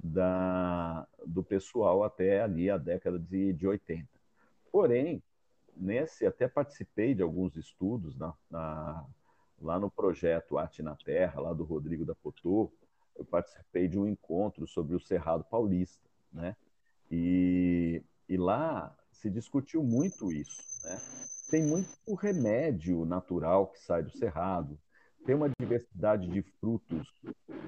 da, 0.02 1.06
do 1.26 1.42
pessoal 1.42 2.02
até 2.02 2.42
ali 2.42 2.70
a 2.70 2.78
década 2.78 3.18
de, 3.18 3.52
de 3.52 3.66
80. 3.66 4.08
Porém, 4.72 5.22
nesse 5.76 6.26
até 6.26 6.48
participei 6.48 7.14
de 7.14 7.22
alguns 7.22 7.56
estudos 7.56 8.16
na, 8.16 8.34
na, 8.50 9.04
lá 9.60 9.78
no 9.78 9.90
projeto 9.90 10.58
Arte 10.58 10.82
na 10.82 10.96
Terra, 10.96 11.40
lá 11.40 11.52
do 11.52 11.64
Rodrigo 11.64 12.04
da 12.04 12.14
Potô, 12.14 12.72
eu 13.16 13.24
participei 13.24 13.86
de 13.86 13.98
um 13.98 14.06
encontro 14.06 14.66
sobre 14.66 14.96
o 14.96 15.00
Cerrado 15.00 15.44
Paulista, 15.44 16.08
né? 16.32 16.56
E, 17.10 18.02
e 18.28 18.36
lá 18.36 18.96
se 19.20 19.28
discutiu 19.28 19.82
muito 19.82 20.32
isso, 20.32 20.62
né? 20.82 20.98
Tem 21.50 21.62
muito 21.62 22.14
remédio 22.14 23.04
natural 23.04 23.66
que 23.68 23.80
sai 23.80 24.02
do 24.02 24.10
cerrado, 24.10 24.78
tem 25.26 25.34
uma 25.34 25.50
diversidade 25.60 26.26
de 26.28 26.42
frutos 26.42 27.06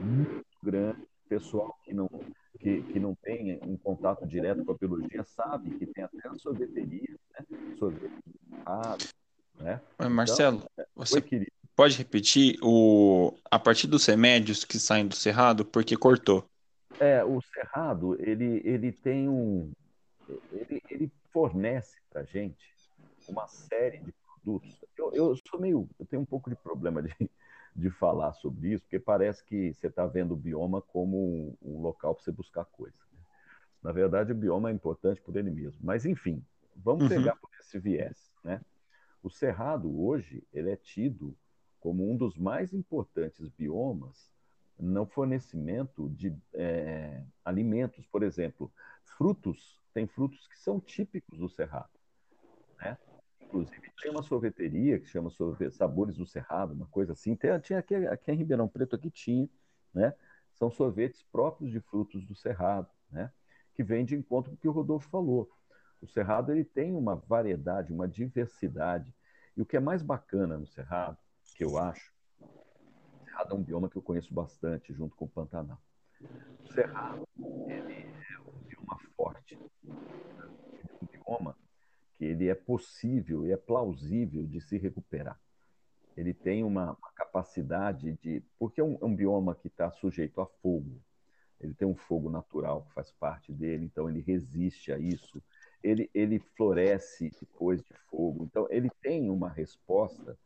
muito 0.01 0.45
grande. 0.63 1.07
Pessoal 1.29 1.79
que 1.83 1.95
não, 1.95 2.11
que, 2.59 2.83
que 2.83 3.01
não 3.01 3.15
tem 3.15 3.59
um 3.63 3.77
contato 3.77 4.27
direto 4.27 4.65
com 4.65 4.73
a 4.73 4.77
biologia 4.77 5.25
sabe 5.25 5.71
que 5.79 5.87
tem 5.87 6.05
até 6.05 6.29
a 6.29 6.35
sorveteria, 6.35 7.17
né? 7.39 7.77
sorvete 7.79 8.13
né? 9.59 9.81
Marcelo, 10.11 10.63
então, 10.73 10.87
você 10.95 11.17
Oi, 11.19 11.47
pode 11.75 11.97
repetir 11.97 12.59
o 12.63 13.35
a 13.51 13.59
partir 13.59 13.87
dos 13.87 14.05
remédios 14.05 14.65
que 14.65 14.79
saem 14.79 15.07
do 15.07 15.15
cerrado, 15.15 15.65
porque 15.65 15.97
cortou. 15.97 16.45
É, 17.01 17.25
o 17.25 17.41
cerrado, 17.41 18.15
ele, 18.21 18.61
ele 18.65 18.93
tem 18.93 19.27
um 19.27 19.73
ele, 20.53 20.83
ele 20.91 21.13
fornece 21.33 22.01
para 22.11 22.23
gente 22.25 22.73
uma 23.29 23.49
série 23.49 23.99
de 23.99 24.13
produtos. 24.13 24.85
Eu, 24.97 25.13
eu 25.13 25.37
sou 25.37 25.61
meio, 25.61 25.89
eu 25.99 26.07
tenho 26.07 26.23
um 26.23 26.27
pouco 26.27 26.51
de 26.51 26.57
problema 26.57 27.03
de, 27.03 27.15
de 27.75 27.91
falar 27.91 28.33
sobre 28.35 28.73
isso, 28.73 28.85
porque 28.85 28.99
parece 28.99 29.45
que 29.45 29.73
você 29.73 29.87
está 29.87 30.07
vendo 30.07 30.35
o 30.35 30.37
bioma 30.37 30.83
como 30.83 31.17
um, 31.17 31.57
um 31.63 31.81
local 31.81 32.15
para 32.15 32.25
você 32.25 32.33
buscar 32.33 32.65
coisa. 32.65 32.99
Né? 33.13 33.21
Na 33.83 33.93
verdade, 33.93 34.33
o 34.33 34.37
bioma 34.37 34.71
é 34.71 34.73
importante 34.73 35.21
por 35.21 35.37
ele 35.37 35.51
mesmo. 35.51 35.81
Mas, 35.83 36.05
enfim, 36.05 36.45
vamos 36.77 37.05
uhum. 37.05 37.09
pegar 37.09 37.37
por 37.37 37.51
esse 37.61 37.79
viés. 37.79 38.33
Né? 38.45 38.61
O 39.23 39.31
Cerrado, 39.31 40.01
hoje, 40.01 40.43
ele 40.53 40.71
é 40.71 40.77
tido 40.77 41.37
como 41.81 42.09
um 42.09 42.17
dos 42.17 42.37
mais 42.37 42.73
importantes 42.73 43.49
biomas 43.49 44.31
no 44.79 45.05
fornecimento 45.07 46.09
de 46.11 46.37
é, 46.55 47.23
alimentos, 47.45 48.07
por 48.07 48.23
exemplo, 48.23 48.73
frutos, 49.17 49.82
tem 49.93 50.07
frutos 50.07 50.47
que 50.49 50.59
são 50.59 50.81
típicos 50.81 51.39
do 51.39 51.49
Cerrado. 51.49 51.91
Né? 52.79 52.97
Inclusive, 53.41 53.93
tem 54.01 54.11
uma 54.11 54.23
sorveteria 54.23 54.99
que 54.99 55.07
chama 55.07 55.31
Sabores 55.71 56.17
do 56.17 56.27
Cerrado, 56.27 56.73
uma 56.73 56.87
coisa 56.87 57.13
assim. 57.13 57.37
Tem, 57.37 57.59
tinha 57.61 57.79
aqui, 57.79 57.95
aqui 57.95 58.33
em 58.33 58.37
Ribeirão 58.37 58.67
Preto, 58.67 58.97
aqui 58.97 59.11
tinha, 59.11 59.49
né? 59.93 60.15
São 60.55 60.71
sorvetes 60.71 61.23
próprios 61.23 61.71
de 61.71 61.81
frutos 61.81 62.25
do 62.25 62.35
Cerrado, 62.35 62.89
né? 63.11 63.31
Que 63.75 63.83
vem 63.83 64.05
de 64.05 64.17
encontro 64.17 64.51
com 64.51 64.57
o 64.57 64.59
que 64.59 64.69
o 64.69 64.73
Rodolfo 64.73 65.09
falou. 65.09 65.51
O 66.01 66.07
Cerrado 66.07 66.51
ele 66.51 66.65
tem 66.65 66.95
uma 66.95 67.15
variedade, 67.15 67.93
uma 67.93 68.09
diversidade. 68.09 69.15
E 69.57 69.63
o 69.63 69.67
que 69.67 69.77
é 69.77 69.81
mais 69.81 70.03
bacana 70.03 70.57
no 70.57 70.67
Cerrado, 70.67 71.19
que 71.55 71.63
eu 71.63 71.77
acho, 71.79 72.13
o 72.41 73.25
Cerrado 73.25 73.55
é 73.55 73.59
um 73.59 73.63
bioma 73.63 73.89
que 73.89 73.97
eu 73.97 74.03
conheço 74.03 74.33
bastante, 74.33 74.93
junto 74.93 75.15
com 75.15 75.27
o 75.27 75.29
Pantanal. 75.29 75.81
O 76.65 76.73
Cerrado 76.73 77.23
ele 77.69 78.07
bioma 78.93 78.99
forte, 79.17 79.59
um 81.03 81.07
bioma 81.07 81.57
que 82.17 82.25
ele 82.25 82.49
é 82.49 82.55
possível 82.55 83.47
e 83.47 83.53
é 83.53 83.57
plausível 83.57 84.47
de 84.47 84.61
se 84.61 84.77
recuperar. 84.79 85.41
Ele 86.17 86.35
tem 86.35 86.63
uma, 86.63 86.93
uma 86.93 87.13
capacidade 87.15 88.13
de. 88.23 88.43
Porque 88.59 88.81
é 88.81 88.85
um, 88.85 88.99
é 89.01 89.05
um 89.05 89.15
bioma 89.15 89.55
que 89.55 89.69
está 89.69 89.91
sujeito 89.91 90.41
a 90.41 90.47
fogo. 90.47 91.01
Ele 91.59 91.75
tem 91.75 91.87
um 91.87 91.95
fogo 91.95 92.29
natural 92.29 92.83
que 92.83 92.93
faz 92.93 93.13
parte 93.13 93.53
dele, 93.53 93.85
então 93.85 94.11
ele 94.11 94.21
resiste 94.21 94.93
a 94.93 94.99
isso. 94.99 95.43
Ele, 95.83 96.11
ele 96.13 96.39
floresce 96.57 97.31
depois 97.41 97.83
de 97.83 97.95
fogo. 98.11 98.45
Então, 98.45 98.67
ele 98.69 98.91
tem 99.01 99.31
uma 99.31 99.49
resposta 99.49 100.37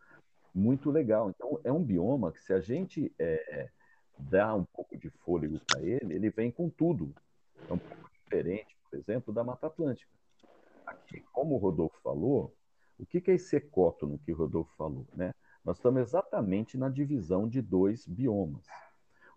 muito 0.54 0.90
legal. 0.90 1.30
Então, 1.30 1.58
é 1.64 1.72
um 1.72 1.82
bioma 1.82 2.32
que, 2.32 2.42
se 2.42 2.52
a 2.52 2.60
gente 2.60 3.12
é, 3.18 3.70
dá 4.18 4.54
um 4.54 4.64
pouco 4.64 4.96
de 4.96 5.10
fôlego 5.10 5.58
para 5.66 5.82
ele, 5.82 6.14
ele 6.14 6.30
vem 6.30 6.50
com 6.50 6.68
tudo. 6.68 7.14
É 7.68 7.72
um 7.72 7.78
pouco 7.78 8.05
diferente, 8.26 8.76
por 8.90 8.98
exemplo, 8.98 9.32
da 9.32 9.44
Mata 9.44 9.68
Atlântica 9.68 10.10
aqui, 10.86 11.20
como 11.32 11.54
o 11.54 11.58
Rodolfo 11.58 11.98
falou, 12.02 12.54
o 12.98 13.04
que 13.04 13.22
é 13.30 13.34
esse 13.34 13.56
ecótono 13.56 14.18
que 14.18 14.32
o 14.32 14.36
Rodolfo 14.36 14.72
falou? 14.76 15.06
Né? 15.14 15.34
Nós 15.64 15.76
estamos 15.76 16.00
exatamente 16.00 16.78
na 16.78 16.88
divisão 16.88 17.48
de 17.48 17.60
dois 17.60 18.06
biomas. 18.06 18.64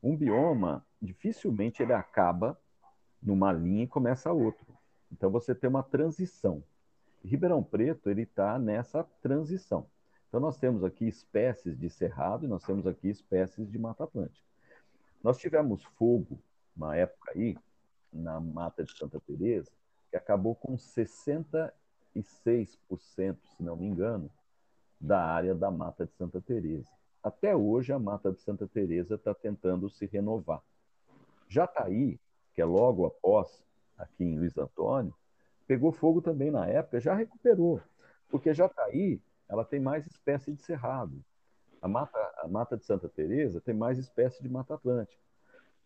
Um 0.01 0.15
bioma, 0.15 0.85
dificilmente 1.01 1.83
ele 1.83 1.91
acaba 1.91 2.57
numa 3.21 3.51
linha 3.51 3.83
e 3.83 3.87
começa 3.87 4.31
outro. 4.31 4.65
Então 5.11 5.29
você 5.29 5.53
tem 5.53 5.69
uma 5.69 5.83
transição. 5.83 6.63
Ribeirão 7.23 7.61
Preto 7.61 8.09
ele 8.09 8.21
está 8.21 8.57
nessa 8.57 9.03
transição. 9.21 9.87
Então 10.29 10.39
nós 10.39 10.57
temos 10.57 10.83
aqui 10.83 11.05
espécies 11.07 11.77
de 11.77 11.89
cerrado 11.89 12.45
e 12.45 12.47
nós 12.47 12.63
temos 12.63 12.87
aqui 12.87 13.09
espécies 13.09 13.69
de 13.69 13.77
Mata 13.77 14.05
Atlântica. 14.05 14.47
Nós 15.21 15.37
tivemos 15.37 15.83
fogo 15.83 16.39
uma 16.77 16.95
época 16.95 17.31
aí 17.35 17.57
na 18.11 18.39
Mata 18.39 18.83
de 18.83 18.97
Santa 18.97 19.19
Teresa 19.19 19.71
que 20.09 20.17
acabou 20.17 20.55
com 20.55 20.75
66%, 20.75 21.71
se 22.97 23.63
não 23.63 23.75
me 23.75 23.85
engano, 23.85 24.29
da 24.99 25.23
área 25.23 25.53
da 25.55 25.69
Mata 25.71 26.05
de 26.05 26.13
Santa 26.13 26.41
Teresa. 26.41 26.89
Até 27.23 27.55
hoje 27.55 27.93
a 27.93 27.99
Mata 27.99 28.31
de 28.31 28.41
Santa 28.41 28.67
Teresa 28.67 29.15
está 29.15 29.33
tentando 29.33 29.89
se 29.89 30.05
renovar. 30.05 30.61
Jataí, 31.47 32.19
que 32.53 32.61
é 32.61 32.65
logo 32.65 33.05
após 33.05 33.63
aqui 33.97 34.23
em 34.23 34.37
Luiz 34.37 34.57
Antônio, 34.57 35.13
pegou 35.67 35.91
fogo 35.91 36.21
também 36.21 36.49
na 36.51 36.65
época, 36.65 36.99
já 36.99 37.13
recuperou, 37.13 37.81
porque 38.29 38.53
Jataí 38.53 39.21
ela 39.47 39.63
tem 39.65 39.79
mais 39.79 40.05
espécie 40.07 40.53
de 40.53 40.61
cerrado. 40.61 41.23
A 41.81 41.87
mata, 41.87 42.17
a 42.37 42.47
mata 42.47 42.75
de 42.77 42.85
Santa 42.85 43.07
Teresa 43.07 43.61
tem 43.61 43.73
mais 43.73 43.97
espécie 43.97 44.41
de 44.43 44.49
mata 44.49 44.75
atlântica. 44.75 45.21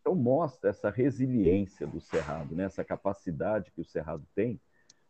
Então, 0.04 0.16
mostra 0.16 0.70
essa 0.70 0.90
resiliência 0.90 1.88
do 1.88 2.02
cerrado, 2.02 2.54
né? 2.54 2.66
essa 2.66 2.84
capacidade 2.84 3.72
que 3.72 3.80
o 3.80 3.86
cerrado 3.86 4.28
tem 4.36 4.60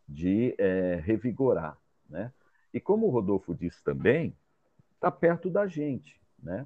de 0.08 0.54
é, 0.56 0.94
revigorar. 1.04 1.76
Né? 2.08 2.32
E 2.72 2.78
como 2.78 3.08
o 3.08 3.10
Rodolfo 3.10 3.52
disse 3.52 3.82
também, 3.82 4.32
está 4.94 5.10
perto 5.10 5.50
da 5.50 5.66
gente. 5.66 6.20
Né? 6.40 6.64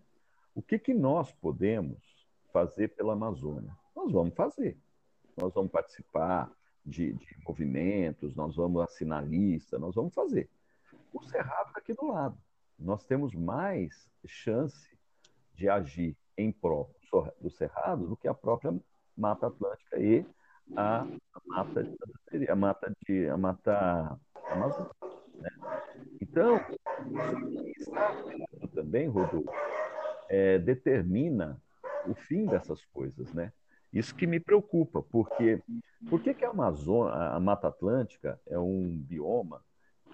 O 0.54 0.60
que, 0.60 0.78
que 0.78 0.92
nós 0.92 1.32
podemos 1.32 2.28
fazer 2.52 2.88
pela 2.88 3.14
Amazônia? 3.14 3.74
Nós 3.96 4.12
vamos 4.12 4.34
fazer. 4.34 4.76
Nós 5.34 5.54
vamos 5.54 5.72
participar 5.72 6.52
de, 6.84 7.14
de 7.14 7.38
movimentos, 7.46 8.36
nós 8.36 8.56
vamos 8.56 8.82
assinar 8.82 9.26
lista, 9.26 9.78
nós 9.78 9.94
vamos 9.94 10.12
fazer. 10.12 10.50
O 11.14 11.22
Cerrado 11.22 11.68
está 11.68 11.78
aqui 11.78 11.94
do 11.94 12.08
lado. 12.08 12.36
Nós 12.78 13.06
temos 13.06 13.32
mais 13.34 14.06
chance 14.26 14.94
de 15.54 15.66
agir 15.66 16.14
em 16.36 16.52
prol 16.52 16.94
do 17.40 17.50
Cerrado 17.50 18.06
do 18.06 18.16
que 18.16 18.28
a 18.28 18.34
própria 18.34 18.74
Mata 19.16 19.48
Atlântica 19.48 19.98
e 19.98 20.24
a, 20.76 21.06
mata 21.46 21.82
de 22.32 22.48
a 22.48 22.56
mata 22.56 22.92
de 23.06 23.28
a 23.28 23.36
mata 23.36 24.20
amazônica. 24.50 24.94
Né? 25.34 25.50
Então, 26.20 26.60
isso 27.76 27.90
também, 28.74 29.08
Rodolfo, 29.08 29.50
é, 30.28 30.58
determina 30.58 31.60
o 32.06 32.14
fim 32.14 32.46
dessas 32.46 32.84
coisas, 32.86 33.32
né? 33.32 33.52
Isso 33.92 34.14
que 34.14 34.26
me 34.26 34.38
preocupa, 34.38 35.02
porque 35.02 35.62
por 36.10 36.20
que, 36.20 36.34
que 36.34 36.44
a 36.44 36.50
Amazônia, 36.50 37.14
a 37.14 37.40
Mata 37.40 37.68
Atlântica 37.68 38.38
é 38.46 38.58
um 38.58 38.86
bioma 38.86 39.62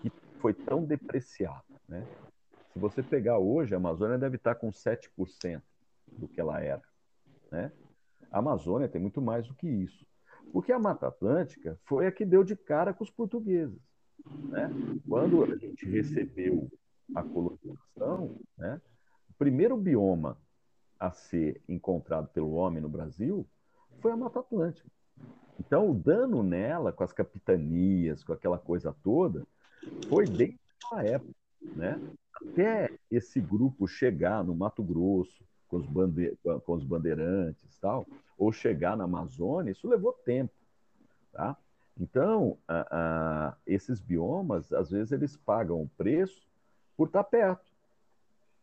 que 0.00 0.10
foi 0.38 0.54
tão 0.54 0.84
depreciado, 0.84 1.64
né? 1.88 2.06
Se 2.72 2.78
você 2.78 3.02
pegar 3.02 3.38
hoje, 3.38 3.74
a 3.74 3.76
Amazônia 3.76 4.18
deve 4.18 4.36
estar 4.36 4.54
com 4.54 4.70
7% 4.70 5.62
do 6.18 6.28
que 6.28 6.40
ela 6.40 6.60
era. 6.60 6.82
Né? 7.50 7.72
A 8.30 8.38
Amazônia 8.38 8.88
tem 8.88 9.00
muito 9.00 9.20
mais 9.20 9.46
do 9.46 9.54
que 9.54 9.68
isso. 9.68 10.06
Porque 10.52 10.72
a 10.72 10.78
Mata 10.78 11.08
Atlântica 11.08 11.78
foi 11.84 12.06
a 12.06 12.12
que 12.12 12.24
deu 12.24 12.44
de 12.44 12.56
cara 12.56 12.92
com 12.92 13.04
os 13.04 13.10
portugueses. 13.10 13.80
Né? 14.48 14.70
Quando 15.08 15.44
a 15.44 15.56
gente 15.56 15.86
recebeu 15.86 16.70
a 17.14 17.22
colonização, 17.22 18.40
né? 18.56 18.80
o 19.28 19.34
primeiro 19.34 19.76
bioma 19.76 20.38
a 20.98 21.10
ser 21.10 21.62
encontrado 21.68 22.28
pelo 22.28 22.52
homem 22.52 22.80
no 22.80 22.88
Brasil 22.88 23.46
foi 24.00 24.12
a 24.12 24.16
Mata 24.16 24.40
Atlântica. 24.40 24.88
Então, 25.58 25.90
o 25.90 25.94
dano 25.94 26.42
nela, 26.42 26.92
com 26.92 27.04
as 27.04 27.12
capitanias, 27.12 28.24
com 28.24 28.32
aquela 28.32 28.58
coisa 28.58 28.94
toda, 29.02 29.46
foi 30.08 30.26
desde 30.26 30.58
aquela 30.84 31.04
época. 31.04 31.34
Né? 31.62 32.00
Até 32.34 32.90
esse 33.10 33.40
grupo 33.40 33.86
chegar 33.86 34.44
no 34.44 34.54
Mato 34.54 34.82
Grosso, 34.82 35.44
com 35.74 35.78
os, 35.78 35.86
bande 35.86 36.38
com 36.64 36.72
os 36.72 36.84
bandeirantes 36.84 37.78
tal, 37.80 38.06
ou 38.38 38.52
chegar 38.52 38.96
na 38.96 39.04
Amazônia, 39.04 39.72
isso 39.72 39.88
levou 39.88 40.12
tempo. 40.12 40.54
Tá? 41.32 41.56
Então, 41.98 42.56
a, 42.66 42.86
a, 42.90 43.56
esses 43.66 44.00
biomas, 44.00 44.72
às 44.72 44.90
vezes, 44.90 45.12
eles 45.12 45.36
pagam 45.36 45.82
o 45.82 45.88
preço 45.96 46.46
por 46.96 47.08
estar 47.08 47.24
perto, 47.24 47.66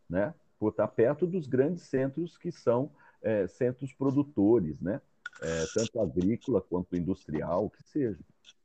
né? 0.09 0.33
por 0.57 0.69
estar 0.69 0.87
perto 0.87 1.27
dos 1.27 1.47
grandes 1.47 1.83
centros 1.83 2.37
que 2.37 2.51
são 2.51 2.91
é, 3.21 3.47
centros 3.47 3.93
produtores, 3.93 4.79
né? 4.79 5.01
É, 5.41 5.65
tanto 5.73 5.99
agrícola 5.99 6.61
quanto 6.61 6.95
industrial, 6.95 7.69
que 7.69 7.81
seja. 7.83 8.19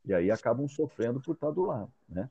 E 0.05 0.13
aí 0.13 0.29
acabam 0.29 0.67
sofrendo 0.67 1.19
por 1.19 1.33
estar 1.33 1.49
do 1.49 1.65
lado. 1.65 1.91
Né? 2.07 2.29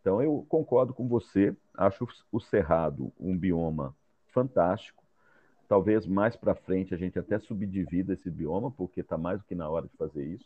Então, 0.00 0.22
eu 0.22 0.46
concordo 0.48 0.94
com 0.94 1.06
você, 1.06 1.54
acho 1.74 2.08
o 2.30 2.40
Cerrado 2.40 3.12
um 3.20 3.36
bioma 3.36 3.94
fantástico. 4.28 5.01
Talvez 5.72 6.06
mais 6.06 6.36
para 6.36 6.54
frente 6.54 6.92
a 6.92 6.98
gente 6.98 7.18
até 7.18 7.38
subdivida 7.38 8.12
esse 8.12 8.30
bioma, 8.30 8.70
porque 8.70 9.00
está 9.00 9.16
mais 9.16 9.38
do 9.40 9.46
que 9.46 9.54
na 9.54 9.70
hora 9.70 9.86
de 9.86 9.96
fazer 9.96 10.22
isso, 10.22 10.44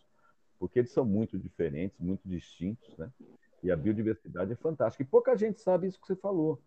porque 0.57 0.79
eles 0.79 0.93
são 0.93 1.05
muito 1.05 1.37
diferentes, 1.37 1.99
muito 1.99 2.21
distintos, 2.25 2.97
né? 2.97 3.11
E 3.61 3.73
a 3.73 3.77
biodiversidade 3.77 4.53
é 4.53 4.55
fantástica. 4.55 5.03
E 5.03 5.05
pouca 5.07 5.37
gente 5.37 5.61
sabe 5.61 5.89
isso 5.89 6.01
que 6.01 6.07
você 6.07 6.15
falou, 6.15 6.61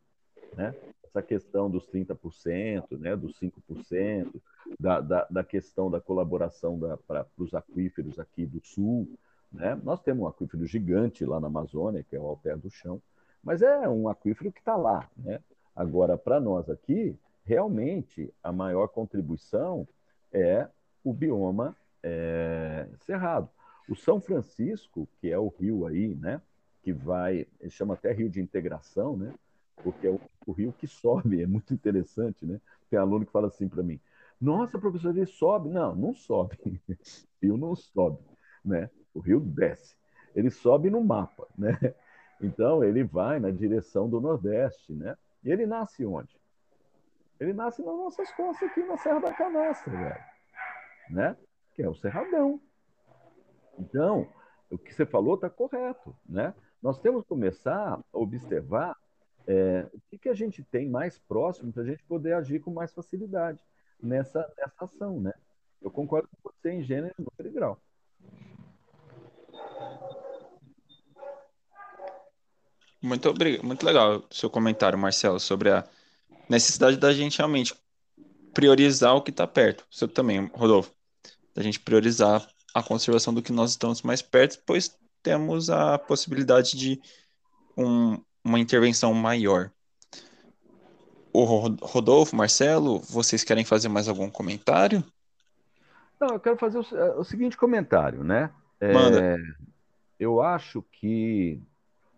né? 0.58 0.76
Essa 1.02 1.22
questão 1.22 1.72
dos 1.72 1.88
30%, 1.88 3.00
né? 3.00 3.15
dos 3.15 3.39
5%, 3.39 4.41
da, 4.78 5.00
da, 5.00 5.26
da 5.32 5.43
questão 5.45 5.89
da 5.89 6.02
colaboração 6.02 6.78
para 7.08 7.26
os 7.38 7.54
aquíferos 7.54 8.19
aqui 8.19 8.45
do 8.45 8.60
sul, 8.60 9.08
né? 9.54 9.80
Nós 9.86 10.02
temos 10.02 10.24
um 10.24 10.28
aquífero 10.28 10.65
gigante 10.65 11.24
lá 11.24 11.39
na 11.39 11.48
Amazônia, 11.48 12.04
que 12.04 12.13
é 12.13 12.19
o 12.19 12.28
Alter 12.28 12.58
do 12.58 12.69
Chão, 12.69 13.02
mas 13.41 13.62
é 13.62 13.88
um 13.88 14.10
aquífero 14.10 14.52
que 14.52 14.60
está 14.60 14.76
lá, 14.76 15.10
né? 15.15 15.39
Agora, 15.74 16.17
para 16.17 16.41
nós 16.41 16.69
aqui, 16.69 17.17
realmente 17.45 18.34
a 18.43 18.52
maior 18.52 18.88
contribuição 18.88 19.88
é 20.32 20.67
o 21.04 21.13
bioma 21.13 21.75
é, 22.04 22.88
cerrado. 23.06 23.49
O 23.88 23.95
São 23.95 24.21
Francisco, 24.21 25.08
que 25.19 25.32
é 25.32 25.38
o 25.38 25.47
rio 25.47 25.86
aí, 25.88 26.15
né, 26.15 26.41
que 26.84 26.93
vai, 26.93 27.47
ele 27.60 27.69
chama 27.69 27.95
até 27.95 28.12
rio 28.12 28.30
de 28.30 28.39
integração, 28.39 29.17
né, 29.17 29.34
porque 29.84 30.08
é 30.08 30.10
o, 30.10 30.19
o 30.45 30.52
rio 30.52 30.73
que 30.73 30.88
sobe, 30.88 31.41
é 31.41 31.47
muito 31.47 31.73
interessante, 31.73 32.45
né? 32.45 32.60
Tem 32.89 32.99
aluno 32.99 33.25
que 33.25 33.32
fala 33.32 33.47
assim 33.47 33.67
para 33.67 33.84
mim: 33.84 33.99
"Nossa, 34.39 34.78
professor, 34.78 35.15
ele 35.15 35.25
sobe?" 35.25 35.69
Não, 35.69 35.95
não 35.95 36.13
sobe. 36.13 36.58
o 36.89 36.95
rio 37.41 37.58
não 37.58 37.75
sobe, 37.75 38.19
né? 38.63 38.89
O 39.13 39.19
rio 39.19 39.39
desce. 39.39 39.95
Ele 40.36 40.49
sobe 40.49 40.89
no 40.89 41.04
mapa, 41.04 41.47
né? 41.58 41.78
Então 42.41 42.84
ele 42.84 43.04
vai 43.04 43.39
na 43.39 43.52
direção 43.52 44.10
do 44.10 44.21
Nordeste, 44.21 44.93
né? 44.93 45.17
E 45.43 45.52
ele 45.52 45.65
nasce 45.65 46.06
onde? 46.06 46.38
Ele 47.39 47.54
nasce 47.54 47.82
nas 47.82 47.95
nossas 47.95 48.32
costas 48.34 48.69
aqui 48.69 48.84
na 48.84 48.97
Serra 48.97 49.19
da 49.19 49.34
Canastra, 49.34 49.91
velho. 49.91 50.23
Né? 51.10 51.38
Que 51.73 51.82
é 51.82 51.89
o 51.89 51.95
Cerradão. 51.95 52.60
Então, 53.78 54.28
o 54.69 54.78
que 54.78 54.93
você 54.93 55.06
falou 55.06 55.36
está 55.36 55.49
correto, 55.49 56.15
né? 56.28 56.54
Nós 56.82 56.99
temos 56.99 57.23
que 57.23 57.30
começar 57.30 57.93
a 57.93 58.17
observar 58.17 58.95
é, 59.47 59.88
o 59.93 60.02
que, 60.10 60.17
que 60.17 60.30
a 60.30 60.34
gente 60.34 60.63
tem 60.63 60.89
mais 60.89 61.17
próximo 61.17 61.71
para 61.71 61.84
a 61.84 61.86
gente 61.86 62.04
poder 62.04 62.34
agir 62.34 62.60
com 62.60 62.71
mais 62.71 62.93
facilidade 62.93 63.60
nessa, 64.02 64.47
nessa 64.58 64.86
ação, 64.86 65.19
né? 65.19 65.34
Eu 65.82 65.89
concordo 65.89 66.28
com 66.28 66.52
você 66.52 66.71
em 66.71 66.84
gênero, 66.84 67.15
número 67.17 67.47
e 67.47 67.52
grau. 67.52 67.82
Muito 73.02 73.30
obrigado, 73.30 73.65
muito 73.65 73.86
legal 73.86 74.17
o 74.30 74.34
seu 74.34 74.49
comentário, 74.49 74.99
Marcelo, 74.99 75.39
sobre 75.39 75.71
a 75.71 75.88
necessidade 76.49 76.97
da 76.97 77.13
gente 77.13 77.38
realmente 77.38 77.73
priorizar 78.53 79.15
o 79.15 79.21
que 79.21 79.29
está 79.29 79.45
perto. 79.45 79.85
Você 79.89 80.07
também, 80.07 80.49
Rodolfo, 80.53 80.91
da 81.53 81.62
gente 81.62 81.79
priorizar 81.79 82.45
a 82.73 82.83
conservação 82.83 83.33
do 83.33 83.41
que 83.41 83.51
nós 83.51 83.71
estamos 83.71 84.01
mais 84.01 84.21
perto, 84.21 84.62
pois 84.65 84.97
temos 85.21 85.69
a 85.69 85.97
possibilidade 85.97 86.77
de 86.77 86.99
um, 87.77 88.19
uma 88.43 88.59
intervenção 88.59 89.13
maior. 89.13 89.71
O 91.31 91.43
Rodolfo, 91.43 92.35
Marcelo, 92.35 92.99
vocês 92.99 93.43
querem 93.43 93.63
fazer 93.63 93.88
mais 93.88 94.07
algum 94.07 94.29
comentário? 94.29 95.03
Não, 96.19 96.29
eu 96.29 96.39
quero 96.39 96.57
fazer 96.57 96.79
o, 96.79 97.19
o 97.19 97.23
seguinte 97.23 97.55
comentário, 97.55 98.23
né? 98.23 98.51
É, 98.79 98.91
Manda. 98.91 99.38
Eu 100.19 100.41
acho 100.41 100.81
que 100.91 101.62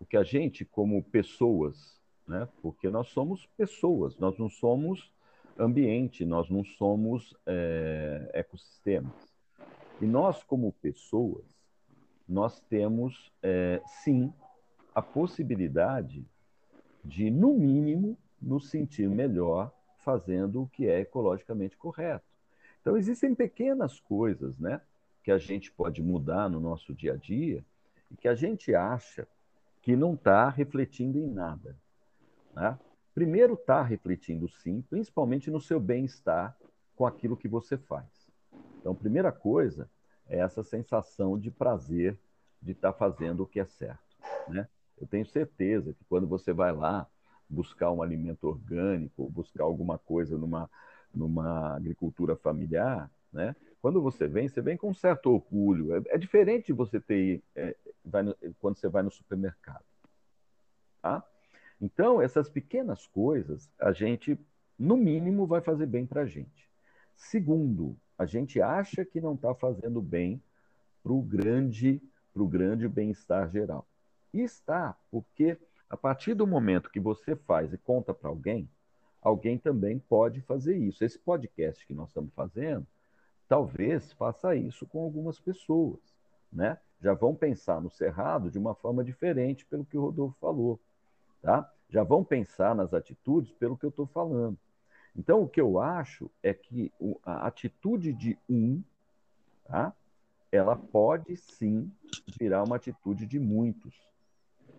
o 0.00 0.06
que 0.06 0.16
a 0.16 0.24
gente, 0.24 0.64
como 0.64 1.02
pessoas, 1.04 2.00
né? 2.32 2.48
porque 2.62 2.88
nós 2.88 3.08
somos 3.08 3.46
pessoas, 3.58 4.16
nós 4.18 4.38
não 4.38 4.48
somos 4.48 5.12
ambiente, 5.58 6.24
nós 6.24 6.48
não 6.48 6.64
somos 6.64 7.36
é, 7.46 8.30
ecossistemas. 8.32 9.12
E 10.00 10.06
nós, 10.06 10.42
como 10.42 10.72
pessoas, 10.72 11.44
nós 12.26 12.58
temos, 12.62 13.30
é, 13.42 13.82
sim, 14.02 14.32
a 14.94 15.02
possibilidade 15.02 16.24
de, 17.04 17.30
no 17.30 17.52
mínimo, 17.52 18.16
nos 18.40 18.70
sentir 18.70 19.08
melhor 19.08 19.70
fazendo 19.98 20.62
o 20.62 20.68
que 20.68 20.88
é 20.88 21.00
ecologicamente 21.00 21.76
correto. 21.76 22.24
Então, 22.80 22.96
existem 22.96 23.34
pequenas 23.34 24.00
coisas 24.00 24.58
né, 24.58 24.80
que 25.22 25.30
a 25.30 25.38
gente 25.38 25.70
pode 25.70 26.02
mudar 26.02 26.48
no 26.48 26.58
nosso 26.58 26.94
dia 26.94 27.12
a 27.12 27.16
dia 27.16 27.64
e 28.10 28.16
que 28.16 28.26
a 28.26 28.34
gente 28.34 28.74
acha 28.74 29.28
que 29.82 29.94
não 29.94 30.14
está 30.14 30.48
refletindo 30.48 31.18
em 31.18 31.28
nada. 31.28 31.76
Né? 32.52 32.78
Primeiro, 33.14 33.54
está 33.54 33.82
refletindo 33.82 34.48
sim, 34.48 34.82
principalmente 34.88 35.50
no 35.50 35.60
seu 35.60 35.78
bem-estar 35.78 36.56
com 36.94 37.06
aquilo 37.06 37.36
que 37.36 37.48
você 37.48 37.76
faz. 37.76 38.06
Então, 38.78 38.94
primeira 38.94 39.30
coisa 39.30 39.88
é 40.28 40.38
essa 40.38 40.62
sensação 40.62 41.38
de 41.38 41.50
prazer 41.50 42.18
de 42.60 42.72
estar 42.72 42.92
tá 42.92 42.98
fazendo 42.98 43.42
o 43.42 43.46
que 43.46 43.60
é 43.60 43.64
certo. 43.64 44.16
Né? 44.48 44.68
Eu 45.00 45.06
tenho 45.06 45.26
certeza 45.26 45.92
que 45.92 46.04
quando 46.04 46.26
você 46.26 46.52
vai 46.52 46.72
lá 46.72 47.06
buscar 47.48 47.90
um 47.90 48.02
alimento 48.02 48.48
orgânico, 48.48 49.28
buscar 49.28 49.64
alguma 49.64 49.98
coisa 49.98 50.38
numa, 50.38 50.70
numa 51.14 51.76
agricultura 51.76 52.34
familiar, 52.36 53.10
né? 53.32 53.54
quando 53.80 54.00
você 54.00 54.26
vem, 54.26 54.48
você 54.48 54.60
vem 54.60 54.76
com 54.76 54.90
um 54.90 54.94
certo 54.94 55.30
orgulho. 55.30 55.94
É, 55.96 56.02
é 56.14 56.18
diferente 56.18 56.66
de 56.66 56.72
você 56.72 57.00
ter 57.00 57.42
é, 57.54 57.76
no, 58.04 58.36
quando 58.60 58.76
você 58.76 58.88
vai 58.88 59.02
no 59.02 59.10
supermercado. 59.10 59.84
Tá? 61.02 61.22
Então, 61.82 62.22
essas 62.22 62.48
pequenas 62.48 63.08
coisas, 63.08 63.68
a 63.76 63.90
gente, 63.90 64.38
no 64.78 64.96
mínimo, 64.96 65.48
vai 65.48 65.60
fazer 65.60 65.86
bem 65.86 66.06
para 66.06 66.22
a 66.22 66.26
gente. 66.26 66.70
Segundo, 67.16 67.96
a 68.16 68.24
gente 68.24 68.62
acha 68.62 69.04
que 69.04 69.20
não 69.20 69.34
está 69.34 69.52
fazendo 69.52 70.00
bem 70.00 70.40
para 71.02 71.12
o 71.12 71.20
grande, 71.20 72.00
grande 72.36 72.86
bem-estar 72.86 73.50
geral. 73.50 73.84
E 74.32 74.42
está, 74.42 74.96
porque 75.10 75.58
a 75.90 75.96
partir 75.96 76.34
do 76.34 76.46
momento 76.46 76.88
que 76.88 77.00
você 77.00 77.34
faz 77.34 77.72
e 77.72 77.78
conta 77.78 78.14
para 78.14 78.30
alguém, 78.30 78.70
alguém 79.20 79.58
também 79.58 79.98
pode 79.98 80.40
fazer 80.42 80.76
isso. 80.76 81.04
Esse 81.04 81.18
podcast 81.18 81.84
que 81.84 81.94
nós 81.94 82.10
estamos 82.10 82.32
fazendo, 82.32 82.86
talvez 83.48 84.12
faça 84.12 84.54
isso 84.54 84.86
com 84.86 85.02
algumas 85.02 85.40
pessoas, 85.40 85.98
né? 86.52 86.78
já 87.00 87.12
vão 87.12 87.34
pensar 87.34 87.80
no 87.80 87.90
cerrado 87.90 88.48
de 88.48 88.58
uma 88.58 88.72
forma 88.72 89.02
diferente 89.02 89.66
pelo 89.66 89.84
que 89.84 89.98
o 89.98 90.02
Rodolfo 90.02 90.36
falou, 90.40 90.80
tá? 91.42 91.70
Já 91.90 92.02
vão 92.02 92.24
pensar 92.24 92.74
nas 92.74 92.94
atitudes 92.94 93.52
pelo 93.52 93.76
que 93.76 93.84
eu 93.84 93.90
estou 93.90 94.06
falando. 94.06 94.56
Então, 95.14 95.42
o 95.42 95.48
que 95.48 95.60
eu 95.60 95.78
acho 95.78 96.30
é 96.42 96.54
que 96.54 96.90
a 97.22 97.46
atitude 97.46 98.12
de 98.14 98.38
um, 98.48 98.82
tá? 99.64 99.94
Ela 100.50 100.76
pode 100.76 101.36
sim 101.36 101.90
virar 102.38 102.62
uma 102.64 102.76
atitude 102.76 103.26
de 103.26 103.38
muitos, 103.38 103.94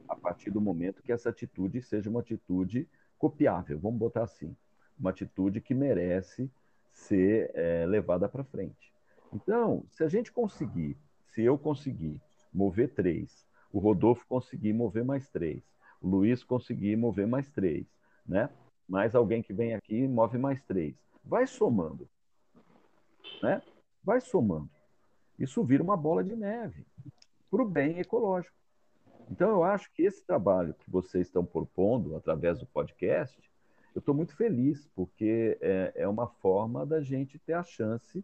a 0.07 0.15
partir 0.15 0.49
do 0.49 0.61
momento 0.61 1.03
que 1.03 1.11
essa 1.11 1.29
atitude 1.29 1.81
seja 1.81 2.09
uma 2.09 2.21
atitude 2.21 2.87
copiável, 3.17 3.79
vamos 3.79 3.99
botar 3.99 4.23
assim, 4.23 4.55
uma 4.99 5.11
atitude 5.11 5.61
que 5.61 5.73
merece 5.73 6.49
ser 6.91 7.51
é, 7.53 7.85
levada 7.85 8.27
para 8.27 8.43
frente. 8.43 8.93
Então, 9.31 9.83
se 9.91 10.03
a 10.03 10.07
gente 10.07 10.31
conseguir 10.31 10.97
se 11.33 11.41
eu 11.41 11.57
conseguir 11.57 12.21
mover 12.53 12.93
três, 12.93 13.45
o 13.71 13.79
Rodolfo 13.79 14.25
conseguir 14.27 14.71
mover 14.71 15.03
mais 15.03 15.27
três, 15.29 15.63
Luiz 16.03 16.43
conseguir 16.43 16.95
mover 16.95 17.25
mais 17.25 17.49
três, 17.49 17.85
né? 18.25 18.49
Mais 18.87 19.15
alguém 19.15 19.41
que 19.41 19.53
vem 19.53 19.73
aqui 19.73 20.07
move 20.07 20.37
mais 20.37 20.61
três. 20.63 20.95
Vai 21.23 21.47
somando, 21.47 22.07
né? 23.41 23.61
Vai 24.03 24.19
somando. 24.19 24.69
Isso 25.39 25.63
vira 25.63 25.81
uma 25.81 25.95
bola 25.95 26.23
de 26.23 26.35
neve 26.35 26.85
para 27.49 27.61
o 27.61 27.67
bem 27.67 27.99
ecológico. 27.99 28.55
Então, 29.31 29.49
eu 29.49 29.63
acho 29.63 29.91
que 29.93 30.03
esse 30.03 30.25
trabalho 30.25 30.73
que 30.73 30.89
vocês 30.91 31.27
estão 31.27 31.45
propondo 31.45 32.15
através 32.15 32.59
do 32.59 32.65
podcast, 32.65 33.39
eu 33.95 33.99
estou 33.99 34.13
muito 34.13 34.35
feliz, 34.35 34.87
porque 34.93 35.57
é, 35.61 35.93
é 35.95 36.07
uma 36.07 36.27
forma 36.27 36.85
da 36.85 37.01
gente 37.01 37.39
ter 37.39 37.53
a 37.53 37.63
chance 37.63 38.23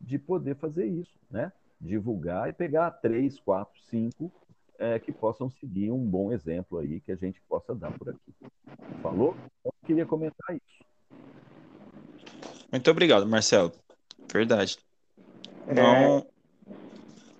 de 0.00 0.18
poder 0.18 0.56
fazer 0.56 0.86
isso, 0.86 1.18
né? 1.30 1.52
divulgar 1.80 2.48
e 2.48 2.52
pegar 2.52 2.90
três, 2.90 3.40
quatro, 3.40 3.80
cinco 3.88 4.30
é, 4.80 4.98
que 4.98 5.12
possam 5.12 5.50
seguir 5.50 5.92
um 5.92 6.04
bom 6.04 6.32
exemplo 6.32 6.78
aí 6.78 7.00
que 7.00 7.12
a 7.12 7.16
gente 7.16 7.40
possa 7.42 7.74
dar 7.74 7.92
por 7.92 8.08
aqui. 8.08 8.34
Falou? 9.02 9.36
Eu 9.62 9.72
queria 9.84 10.06
comentar 10.06 10.56
isso. 10.56 10.84
Muito 12.72 12.90
obrigado, 12.90 13.26
Marcelo. 13.26 13.72
Verdade. 14.32 14.78
Então, 15.68 16.18
é... 16.18 16.72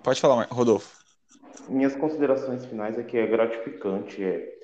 pode 0.03 0.21
falar, 0.21 0.47
Rodolfo. 0.51 1.03
minhas 1.69 1.97
considerações 1.97 2.67
finais 2.67 2.99
é 2.99 3.03
que 3.03 3.17
é 3.17 3.27
gratificante 3.27 4.23
é 4.23 4.59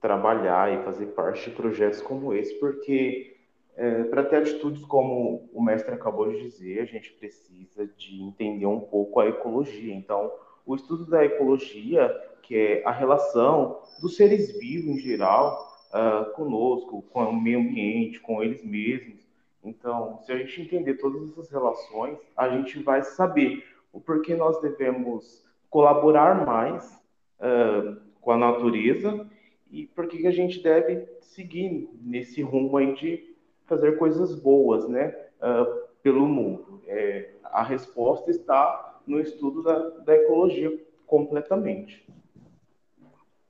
trabalhar 0.00 0.72
e 0.72 0.84
fazer 0.84 1.06
parte 1.06 1.48
de 1.48 1.56
projetos 1.56 2.02
como 2.02 2.34
esse, 2.34 2.54
porque 2.60 3.36
é, 3.74 4.04
para 4.04 4.24
ter 4.24 4.36
atitudes 4.36 4.84
como 4.84 5.48
o 5.52 5.62
mestre 5.62 5.94
acabou 5.94 6.30
de 6.30 6.42
dizer, 6.42 6.80
a 6.80 6.84
gente 6.84 7.12
precisa 7.12 7.86
de 7.96 8.22
entender 8.22 8.66
um 8.66 8.80
pouco 8.80 9.18
a 9.18 9.26
ecologia. 9.26 9.94
Então, 9.94 10.30
o 10.68 10.74
estudo 10.74 11.06
da 11.06 11.24
ecologia, 11.24 12.14
que 12.42 12.54
é 12.54 12.82
a 12.86 12.92
relação 12.92 13.80
dos 14.02 14.16
seres 14.16 14.52
vivos 14.58 14.90
em 14.90 14.98
geral, 14.98 15.66
uh, 15.88 16.30
conosco, 16.34 17.00
com 17.10 17.24
o 17.24 17.40
meio 17.40 17.58
ambiente, 17.58 18.20
com 18.20 18.42
eles 18.42 18.62
mesmos. 18.62 19.26
Então, 19.64 20.20
se 20.24 20.30
a 20.30 20.36
gente 20.36 20.60
entender 20.60 20.94
todas 20.98 21.30
essas 21.30 21.50
relações, 21.50 22.18
a 22.36 22.50
gente 22.50 22.82
vai 22.82 23.02
saber 23.02 23.64
o 23.90 23.98
porquê 23.98 24.34
nós 24.34 24.60
devemos 24.60 25.42
colaborar 25.70 26.46
mais 26.46 27.02
uh, 27.40 27.98
com 28.20 28.30
a 28.30 28.36
natureza 28.36 29.26
e 29.70 29.86
por 29.86 30.06
que 30.06 30.26
a 30.26 30.30
gente 30.30 30.62
deve 30.62 31.08
seguir 31.20 31.88
nesse 32.02 32.42
rumo 32.42 32.76
aí 32.76 32.94
de 32.94 33.34
fazer 33.64 33.98
coisas 33.98 34.34
boas, 34.34 34.86
né, 34.86 35.16
uh, 35.40 35.88
pelo 36.02 36.26
mundo. 36.26 36.82
É, 36.86 37.30
a 37.42 37.62
resposta 37.62 38.30
está 38.30 38.87
no 39.08 39.18
estudo 39.20 39.62
da, 39.62 39.88
da 40.00 40.14
ecologia 40.14 40.78
completamente. 41.06 42.06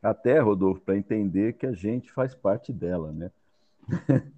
Até, 0.01 0.39
Rodolfo, 0.39 0.81
para 0.81 0.97
entender 0.97 1.55
que 1.55 1.67
a 1.67 1.73
gente 1.73 2.13
faz 2.13 2.35
parte 2.35 2.73
dela, 2.73 3.13
né? 3.13 3.31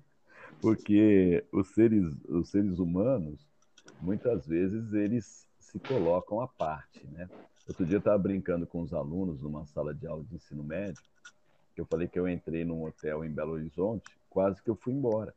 Porque 0.61 1.45
os 1.53 1.69
seres, 1.69 2.07
os 2.29 2.49
seres 2.49 2.79
humanos, 2.79 3.47
muitas 4.01 4.47
vezes, 4.47 4.93
eles 4.95 5.47
se 5.59 5.79
colocam 5.79 6.41
à 6.41 6.49
parte, 6.49 7.07
né? 7.09 7.29
Outro 7.69 7.85
dia 7.85 7.97
eu 7.97 8.01
estava 8.01 8.19
brincando 8.19 8.67
com 8.67 8.81
os 8.81 8.93
alunos 8.93 9.43
numa 9.43 9.65
sala 9.67 9.95
de 9.95 10.07
aula 10.07 10.25
de 10.25 10.35
ensino 10.35 10.65
médio, 10.65 11.03
que 11.75 11.81
eu 11.81 11.87
falei 11.87 12.09
que 12.09 12.19
eu 12.19 12.27
entrei 12.27 12.65
num 12.65 12.85
hotel 12.85 13.25
em 13.25 13.31
Belo 13.31 13.53
Horizonte, 13.53 14.19
quase 14.29 14.63
que 14.63 14.71
eu 14.71 14.75
fui 14.75 14.93
embora, 14.93 15.35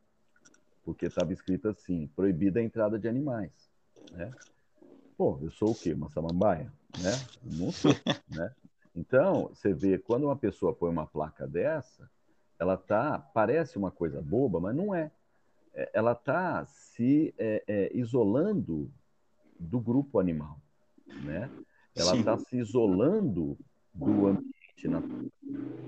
porque 0.83 1.05
estava 1.05 1.31
escrito 1.31 1.67
assim, 1.67 2.09
proibida 2.15 2.59
a 2.59 2.63
entrada 2.63 2.97
de 2.97 3.07
animais, 3.07 3.51
né? 4.11 4.31
Pô, 5.23 5.39
eu 5.41 5.51
sou 5.51 5.71
o 5.71 5.75
quê? 5.75 5.93
Uma 5.93 6.09
samambaia, 6.09 6.69
né? 7.01 7.11
Não 7.41 7.71
sou, 7.71 7.93
né? 8.29 8.53
Então, 8.93 9.47
você 9.47 9.73
vê, 9.73 9.97
quando 9.97 10.25
uma 10.25 10.35
pessoa 10.35 10.75
põe 10.75 10.89
uma 10.89 11.07
placa 11.07 11.47
dessa, 11.47 12.11
ela 12.59 12.75
tá, 12.75 13.19
parece 13.19 13.77
uma 13.77 13.89
coisa 13.89 14.21
boba, 14.21 14.59
mas 14.59 14.75
não 14.75 14.93
é. 14.93 15.09
é 15.73 15.89
ela 15.93 16.11
está 16.11 16.65
se 16.65 17.33
é, 17.37 17.63
é, 17.65 17.97
isolando 17.97 18.91
do 19.57 19.79
grupo 19.79 20.19
animal, 20.19 20.59
né? 21.23 21.49
Ela 21.95 22.17
está 22.17 22.37
se 22.37 22.57
isolando 22.57 23.57
do 23.93 24.27
ambiente 24.27 24.87
natural. 24.89 25.31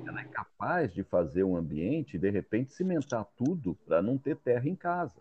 Ela 0.08 0.22
é 0.22 0.26
capaz 0.30 0.94
de 0.94 1.04
fazer 1.04 1.44
um 1.44 1.58
ambiente 1.58 2.18
de 2.18 2.30
repente, 2.30 2.72
cimentar 2.72 3.26
tudo 3.36 3.78
para 3.86 4.02
não 4.02 4.18
ter 4.18 4.38
terra 4.38 4.70
em 4.70 4.78
casa, 4.78 5.20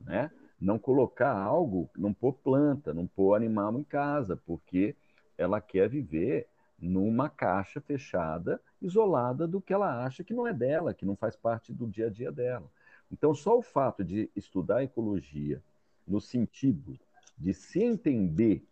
né? 0.00 0.30
Não 0.60 0.78
colocar 0.78 1.36
algo, 1.36 1.90
não 1.96 2.12
pôr 2.12 2.32
planta, 2.32 2.94
não 2.94 3.06
pôr 3.06 3.34
animal 3.34 3.78
em 3.78 3.84
casa, 3.84 4.36
porque 4.36 4.96
ela 5.36 5.60
quer 5.60 5.88
viver 5.88 6.48
numa 6.78 7.28
caixa 7.28 7.80
fechada, 7.80 8.60
isolada 8.80 9.46
do 9.46 9.60
que 9.60 9.72
ela 9.72 10.04
acha 10.04 10.22
que 10.22 10.34
não 10.34 10.46
é 10.46 10.52
dela, 10.52 10.94
que 10.94 11.06
não 11.06 11.16
faz 11.16 11.36
parte 11.36 11.72
do 11.72 11.86
dia 11.86 12.06
a 12.06 12.10
dia 12.10 12.30
dela. 12.30 12.70
Então, 13.10 13.34
só 13.34 13.56
o 13.56 13.62
fato 13.62 14.04
de 14.04 14.30
estudar 14.34 14.82
ecologia 14.82 15.62
no 16.06 16.20
sentido 16.20 16.98
de 17.36 17.52
se 17.52 17.82
entender 17.82 18.66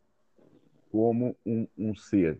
como 0.90 1.36
um, 1.44 1.66
um 1.76 1.94
ser 1.94 2.38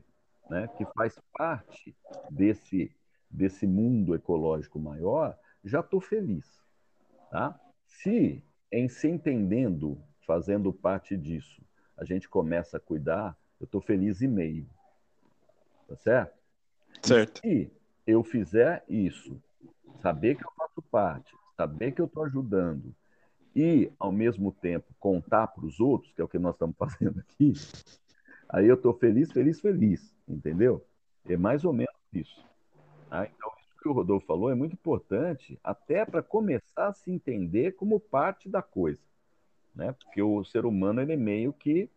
né, 0.49 0.69
que 0.77 0.85
faz 0.87 1.19
parte 1.33 1.95
desse, 2.31 2.95
desse 3.31 3.67
mundo 3.67 4.15
ecológico 4.15 4.79
maior, 4.79 5.37
já 5.65 5.81
estou 5.81 6.01
feliz. 6.01 6.63
Tá? 7.31 7.59
Se, 7.87 8.43
em 8.75 8.89
se 8.89 9.09
entendendo, 9.09 9.97
fazendo 10.27 10.73
parte 10.73 11.17
disso, 11.17 11.63
a 11.97 12.05
gente 12.05 12.29
começa 12.29 12.77
a 12.77 12.81
cuidar, 12.81 13.39
eu 13.61 13.67
estou 13.67 13.81
feliz 13.81 14.21
e 14.21 14.27
meio. 14.27 14.67
Tá 15.87 15.97
certo? 15.97 16.37
Certo. 17.03 17.41
E 17.45 17.67
se 17.67 17.73
eu 18.05 18.25
fizer 18.25 18.85
isso, 18.89 19.41
saber 20.03 20.35
que 20.35 20.45
eu 20.45 20.51
faço 20.57 20.83
parte, 20.83 21.33
saber 21.57 21.93
que 21.93 22.01
eu 22.01 22.07
estou 22.07 22.25
ajudando 22.25 22.93
e, 23.55 23.93
ao 23.97 24.11
mesmo 24.11 24.51
tempo, 24.51 24.93
contar 24.99 25.47
para 25.47 25.65
os 25.65 25.79
outros, 25.79 26.13
que 26.13 26.21
é 26.21 26.25
o 26.25 26.29
que 26.29 26.39
nós 26.39 26.55
estamos 26.55 26.75
fazendo 26.77 27.21
aqui, 27.21 27.53
aí 28.49 28.67
eu 28.67 28.75
estou 28.75 28.93
feliz, 28.93 29.31
feliz, 29.31 29.61
feliz, 29.61 30.13
entendeu? 30.27 30.85
É 31.27 31.37
mais 31.37 31.65
ou 31.65 31.73
menos 31.73 31.95
isso. 32.13 32.45
Tá? 33.09 33.25
Então, 33.25 33.54
que 33.85 33.89
o 33.91 33.93
Rodolfo 33.93 34.27
falou 34.27 34.51
é 34.51 34.55
muito 34.55 34.73
importante, 34.73 35.61
até 35.63 36.07
para 36.07 36.23
começar 36.23 36.89
a 36.89 36.93
se 36.95 37.11
entender 37.11 37.73
como 37.73 38.01
parte 38.01 38.49
da 38.49 38.63
coisa. 38.63 39.03
Né? 39.75 39.93
Porque 39.93 40.23
o 40.23 40.43
ser 40.43 40.65
humano 40.65 41.03
ele 41.03 41.13
é 41.13 41.17
meio 41.17 41.53
que 41.53 41.91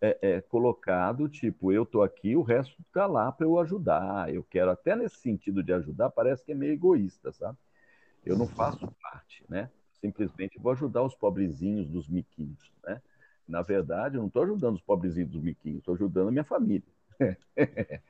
é, 0.00 0.18
é, 0.22 0.40
colocado, 0.40 1.28
tipo, 1.28 1.72
eu 1.72 1.84
tô 1.84 2.00
aqui, 2.00 2.36
o 2.36 2.42
resto 2.42 2.76
tá 2.92 3.06
lá 3.06 3.32
para 3.32 3.44
eu 3.44 3.58
ajudar. 3.58 4.32
Eu 4.32 4.44
quero, 4.44 4.70
até 4.70 4.94
nesse 4.94 5.16
sentido 5.16 5.64
de 5.64 5.72
ajudar, 5.72 6.10
parece 6.10 6.44
que 6.44 6.52
é 6.52 6.54
meio 6.54 6.74
egoísta, 6.74 7.32
sabe? 7.32 7.58
Eu 8.24 8.38
não 8.38 8.46
faço 8.46 8.86
parte, 9.02 9.44
né? 9.48 9.68
Simplesmente 10.00 10.60
vou 10.60 10.70
ajudar 10.70 11.02
os 11.02 11.16
pobrezinhos 11.16 11.88
dos 11.88 12.08
miquinhos, 12.08 12.70
né? 12.84 13.02
Na 13.48 13.62
verdade, 13.62 14.14
eu 14.14 14.20
não 14.20 14.28
estou 14.28 14.44
ajudando 14.44 14.76
os 14.76 14.80
pobrezinhos 14.80 15.30
dos 15.30 15.42
miquinhos, 15.42 15.78
estou 15.78 15.96
ajudando 15.96 16.28
a 16.28 16.30
minha 16.30 16.44
família, 16.44 16.86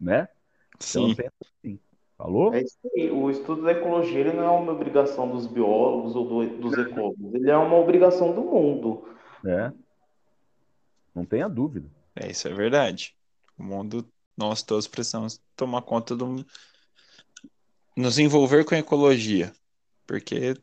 né? 0.00 0.28
Então, 0.74 1.08
Sim. 1.08 1.14
pensa 1.14 1.34
assim. 1.40 1.78
Falou? 2.20 2.52
É 2.52 2.60
isso 2.60 2.76
aí. 2.94 3.10
O 3.10 3.30
estudo 3.30 3.62
da 3.62 3.72
ecologia 3.72 4.20
ele 4.20 4.34
não 4.34 4.44
é 4.44 4.50
uma 4.50 4.72
obrigação 4.72 5.30
dos 5.30 5.46
biólogos 5.46 6.14
ou 6.14 6.28
do, 6.28 6.58
dos 6.58 6.76
ecólogos, 6.76 7.34
ele 7.34 7.50
é 7.50 7.56
uma 7.56 7.76
obrigação 7.76 8.34
do 8.34 8.42
mundo. 8.42 9.08
É. 9.46 9.72
Não 11.14 11.24
tenha 11.24 11.48
dúvida. 11.48 11.88
É, 12.14 12.30
isso 12.30 12.46
é 12.46 12.52
verdade. 12.52 13.16
O 13.58 13.62
mundo, 13.62 14.06
nós 14.36 14.62
todos 14.62 14.86
precisamos 14.86 15.40
tomar 15.56 15.80
conta 15.80 16.14
do. 16.14 16.44
nos 17.96 18.18
envolver 18.18 18.66
com 18.66 18.74
a 18.74 18.78
ecologia. 18.78 19.50
Porque. 20.06 20.54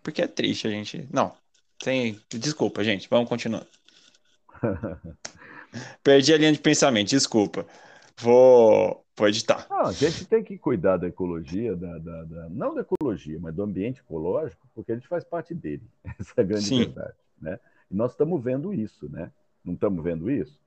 Porque 0.00 0.22
é 0.22 0.28
triste 0.28 0.68
a 0.68 0.70
gente. 0.70 1.08
Não. 1.12 1.34
Tem... 1.76 2.20
Desculpa, 2.30 2.84
gente. 2.84 3.08
Vamos 3.10 3.28
continuar. 3.28 3.66
Perdi 6.04 6.32
a 6.32 6.38
linha 6.38 6.52
de 6.52 6.60
pensamento, 6.60 7.08
desculpa. 7.08 7.66
Vou, 8.18 9.04
vou 9.16 9.28
editar. 9.28 9.66
Não, 9.68 9.86
a 9.86 9.92
gente 9.92 10.26
tem 10.26 10.42
que 10.42 10.56
cuidar 10.56 10.96
da 10.96 11.06
ecologia, 11.06 11.76
da, 11.76 11.98
da, 11.98 12.24
da, 12.24 12.48
não 12.48 12.74
da 12.74 12.80
ecologia, 12.80 13.38
mas 13.38 13.54
do 13.54 13.62
ambiente 13.62 14.00
ecológico, 14.00 14.66
porque 14.74 14.92
a 14.92 14.94
gente 14.94 15.08
faz 15.08 15.22
parte 15.22 15.54
dele. 15.54 15.82
Essa 16.18 16.32
é 16.38 16.40
a 16.40 16.44
grande 16.44 16.64
Sim. 16.64 16.78
verdade. 16.78 17.14
Né? 17.40 17.60
E 17.90 17.94
nós 17.94 18.12
estamos 18.12 18.42
vendo 18.42 18.72
isso, 18.72 19.08
né? 19.10 19.30
Não 19.64 19.74
estamos 19.74 20.02
vendo 20.02 20.30
isso? 20.30 20.58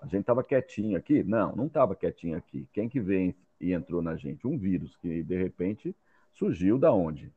A 0.00 0.06
gente 0.06 0.20
estava 0.20 0.44
quietinho 0.44 0.96
aqui? 0.96 1.22
Não, 1.22 1.54
não 1.56 1.66
estava 1.66 1.94
quietinho 1.94 2.36
aqui. 2.36 2.66
Quem 2.72 2.88
que 2.88 3.00
vem 3.00 3.34
e 3.60 3.72
entrou 3.72 4.02
na 4.02 4.16
gente? 4.16 4.46
Um 4.46 4.58
vírus 4.58 4.96
que, 4.96 5.22
de 5.22 5.36
repente, 5.36 5.94
surgiu 6.34 6.78
da 6.78 6.92
onde? 6.92 7.32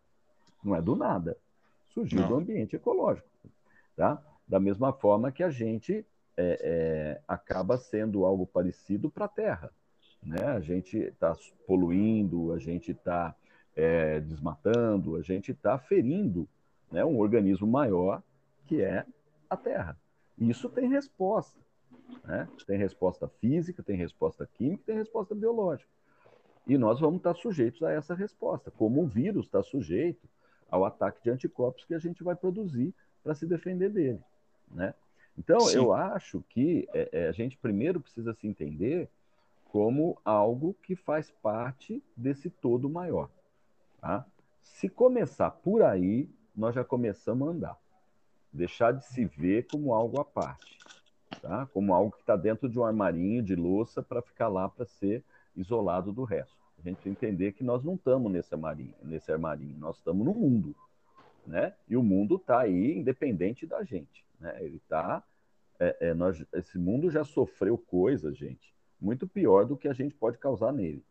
Não 0.63 0.75
é 0.75 0.81
do 0.81 0.95
nada. 0.95 1.37
Surgiu 1.89 2.21
não. 2.21 2.27
do 2.27 2.35
ambiente 2.35 2.75
ecológico. 2.75 3.27
Tá? 3.95 4.21
Da 4.47 4.59
mesma 4.59 4.91
forma 4.91 5.31
que 5.31 5.43
a 5.43 5.49
gente 5.49 6.05
é, 6.37 6.59
é, 6.61 7.21
acaba 7.27 7.77
sendo 7.77 8.25
algo 8.25 8.45
parecido 8.45 9.09
para 9.09 9.25
a 9.25 9.29
Terra. 9.29 9.71
Né? 10.21 10.43
A 10.43 10.59
gente 10.59 10.97
está 10.97 11.35
poluindo, 11.67 12.51
a 12.53 12.59
gente 12.59 12.91
está 12.91 13.35
é, 13.75 14.19
desmatando, 14.19 15.15
a 15.15 15.21
gente 15.21 15.51
está 15.51 15.77
ferindo 15.77 16.47
né, 16.91 17.05
um 17.05 17.17
organismo 17.19 17.67
maior 17.67 18.21
que 18.65 18.81
é 18.81 19.05
a 19.49 19.55
Terra. 19.55 19.97
Isso 20.37 20.69
tem 20.69 20.89
resposta. 20.89 21.59
Né? 22.23 22.47
Tem 22.65 22.77
resposta 22.77 23.27
física, 23.27 23.83
tem 23.83 23.95
resposta 23.95 24.47
química, 24.53 24.83
tem 24.85 24.95
resposta 24.95 25.33
biológica. 25.35 25.89
E 26.67 26.77
nós 26.77 26.99
vamos 26.99 27.17
estar 27.17 27.35
sujeitos 27.35 27.83
a 27.83 27.91
essa 27.91 28.15
resposta, 28.15 28.71
como 28.71 29.01
um 29.01 29.05
vírus 29.05 29.45
está 29.45 29.61
sujeito 29.61 30.27
ao 30.69 30.83
ataque 30.83 31.21
de 31.23 31.29
anticorpos 31.29 31.85
que 31.85 31.93
a 31.93 31.99
gente 31.99 32.23
vai 32.23 32.35
produzir 32.35 32.93
para 33.23 33.35
se 33.35 33.45
defender 33.45 33.89
dele. 33.89 34.19
Né? 34.71 34.93
Então, 35.37 35.59
Sim. 35.61 35.77
eu 35.77 35.93
acho 35.93 36.43
que 36.49 36.87
é, 36.93 37.09
é, 37.11 37.27
a 37.27 37.31
gente 37.31 37.57
primeiro 37.57 37.99
precisa 37.99 38.33
se 38.33 38.47
entender 38.47 39.09
como 39.65 40.17
algo 40.23 40.75
que 40.81 40.95
faz 40.95 41.29
parte 41.41 42.01
desse 42.15 42.49
todo 42.49 42.89
maior. 42.89 43.29
Tá? 43.99 44.25
Se 44.61 44.87
começar 44.87 45.51
por 45.51 45.81
aí, 45.81 46.29
nós 46.55 46.73
já 46.73 46.83
começamos 46.83 47.47
a 47.47 47.51
andar 47.51 47.85
deixar 48.55 48.93
de 48.93 49.05
se 49.05 49.25
ver 49.25 49.67
como 49.69 49.93
algo 49.93 50.19
à 50.19 50.25
parte, 50.25 50.77
tá? 51.41 51.67
como 51.73 51.93
algo 51.93 52.11
que 52.11 52.21
está 52.21 52.35
dentro 52.35 52.69
de 52.69 52.79
um 52.79 52.85
armarinho 52.85 53.43
de 53.43 53.55
louça 53.55 54.01
para 54.01 54.21
ficar 54.21 54.47
lá 54.47 54.69
para 54.69 54.85
ser 54.85 55.23
isolado 55.55 56.11
do 56.11 56.23
resto. 56.23 56.55
A 56.79 56.81
gente 56.81 57.07
entender 57.09 57.51
que 57.51 57.63
nós 57.63 57.83
não 57.83 57.95
estamos 57.95 58.31
nesse 58.31 58.53
armarinho, 58.53 58.93
nesse 59.03 59.31
armarinho, 59.31 59.77
nós 59.77 59.97
estamos 59.97 60.25
no 60.25 60.33
mundo. 60.33 60.75
Né? 61.45 61.73
E 61.87 61.95
o 61.95 62.01
mundo 62.01 62.37
está 62.37 62.61
aí 62.61 62.97
independente 62.97 63.67
da 63.67 63.83
gente. 63.83 64.24
Né? 64.39 64.63
Ele 64.63 64.77
está 64.77 65.23
é, 65.79 66.09
é, 66.09 66.13
nós, 66.13 66.43
esse 66.53 66.77
mundo 66.77 67.09
já 67.09 67.23
sofreu 67.23 67.77
coisas, 67.77 68.37
gente, 68.37 68.73
muito 68.99 69.27
pior 69.27 69.65
do 69.65 69.77
que 69.77 69.87
a 69.87 69.93
gente 69.93 70.15
pode 70.15 70.37
causar 70.37 70.71
nele. 70.71 71.05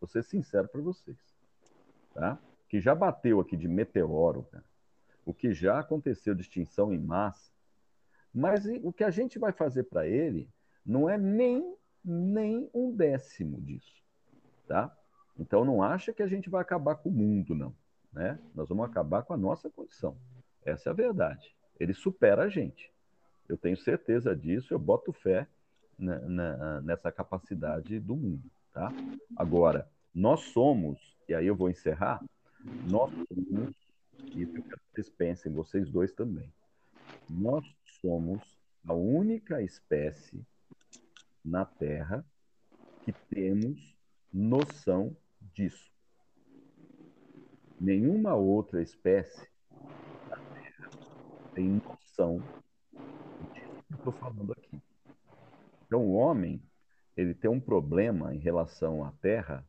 Vou 0.00 0.08
ser 0.08 0.22
sincero 0.22 0.68
para 0.68 0.80
vocês. 0.80 1.18
Tá? 2.12 2.38
Que 2.68 2.80
já 2.80 2.94
bateu 2.94 3.40
aqui 3.40 3.56
de 3.56 3.68
meteoro, 3.68 4.44
cara. 4.44 4.64
o 5.24 5.32
que 5.32 5.52
já 5.52 5.78
aconteceu 5.78 6.34
de 6.34 6.42
extinção 6.42 6.92
em 6.92 6.98
massa. 6.98 7.52
Mas 8.34 8.66
o 8.82 8.92
que 8.92 9.04
a 9.04 9.10
gente 9.10 9.38
vai 9.38 9.52
fazer 9.52 9.84
para 9.84 10.06
ele 10.06 10.48
não 10.84 11.08
é 11.08 11.16
nem, 11.16 11.76
nem 12.04 12.68
um 12.74 12.94
décimo 12.94 13.60
disso. 13.60 14.02
Tá? 14.66 14.94
Então 15.38 15.64
não 15.64 15.82
acha 15.82 16.12
que 16.12 16.22
a 16.22 16.26
gente 16.26 16.50
vai 16.50 16.60
acabar 16.60 16.96
com 16.96 17.08
o 17.08 17.12
mundo, 17.12 17.54
não. 17.54 17.74
Né? 18.12 18.38
Nós 18.54 18.68
vamos 18.68 18.84
acabar 18.84 19.22
com 19.22 19.32
a 19.32 19.36
nossa 19.36 19.70
condição. 19.70 20.16
Essa 20.64 20.90
é 20.90 20.92
a 20.92 20.94
verdade. 20.94 21.56
Ele 21.78 21.94
supera 21.94 22.44
a 22.44 22.48
gente. 22.48 22.90
Eu 23.48 23.56
tenho 23.56 23.76
certeza 23.76 24.36
disso, 24.36 24.74
eu 24.74 24.78
boto 24.78 25.12
fé 25.12 25.46
na, 25.98 26.18
na, 26.20 26.80
nessa 26.82 27.10
capacidade 27.10 27.98
do 27.98 28.14
mundo. 28.14 28.50
Tá? 28.72 28.92
Agora, 29.36 29.88
nós 30.14 30.40
somos, 30.52 31.16
e 31.28 31.34
aí 31.34 31.46
eu 31.46 31.56
vou 31.56 31.70
encerrar, 31.70 32.22
nós 32.90 33.10
somos, 33.28 33.74
e 34.34 34.42
eu 34.42 34.52
quero 34.52 34.64
que 34.64 34.94
vocês 34.94 35.08
pensem, 35.08 35.52
vocês 35.52 35.88
dois 35.90 36.12
também, 36.12 36.52
nós 37.28 37.64
somos 38.00 38.42
a 38.86 38.92
única 38.94 39.62
espécie 39.62 40.44
na 41.44 41.64
Terra 41.64 42.24
que 43.04 43.12
temos 43.34 43.96
noção 44.32 45.16
disso. 45.54 45.90
Nenhuma 47.80 48.34
outra 48.34 48.82
espécie 48.82 49.48
tem 51.58 51.82
noção 51.84 52.38
disso 53.52 53.82
que 53.88 53.92
eu 53.92 53.96
estou 53.96 54.12
falando 54.12 54.52
aqui. 54.52 54.80
Então, 55.84 56.06
o 56.06 56.12
homem 56.12 56.62
ele 57.16 57.34
tem 57.34 57.50
um 57.50 57.58
problema 57.58 58.32
em 58.32 58.38
relação 58.38 59.04
à 59.04 59.10
Terra, 59.20 59.66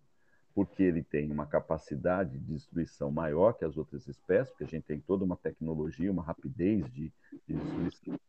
porque 0.54 0.84
ele 0.84 1.02
tem 1.02 1.32
uma 1.32 1.48
capacidade 1.48 2.38
de 2.38 2.54
destruição 2.54 3.10
maior 3.10 3.54
que 3.54 3.66
as 3.66 3.76
outras 3.76 4.08
espécies, 4.08 4.52
porque 4.52 4.66
a 4.66 4.68
gente 4.68 4.84
tem 4.84 5.00
toda 5.00 5.26
uma 5.26 5.36
tecnologia, 5.36 6.12
uma 6.12 6.22
rapidez 6.22 6.86
de, 6.94 7.12
de 7.48 7.56
destruição. 7.56 8.20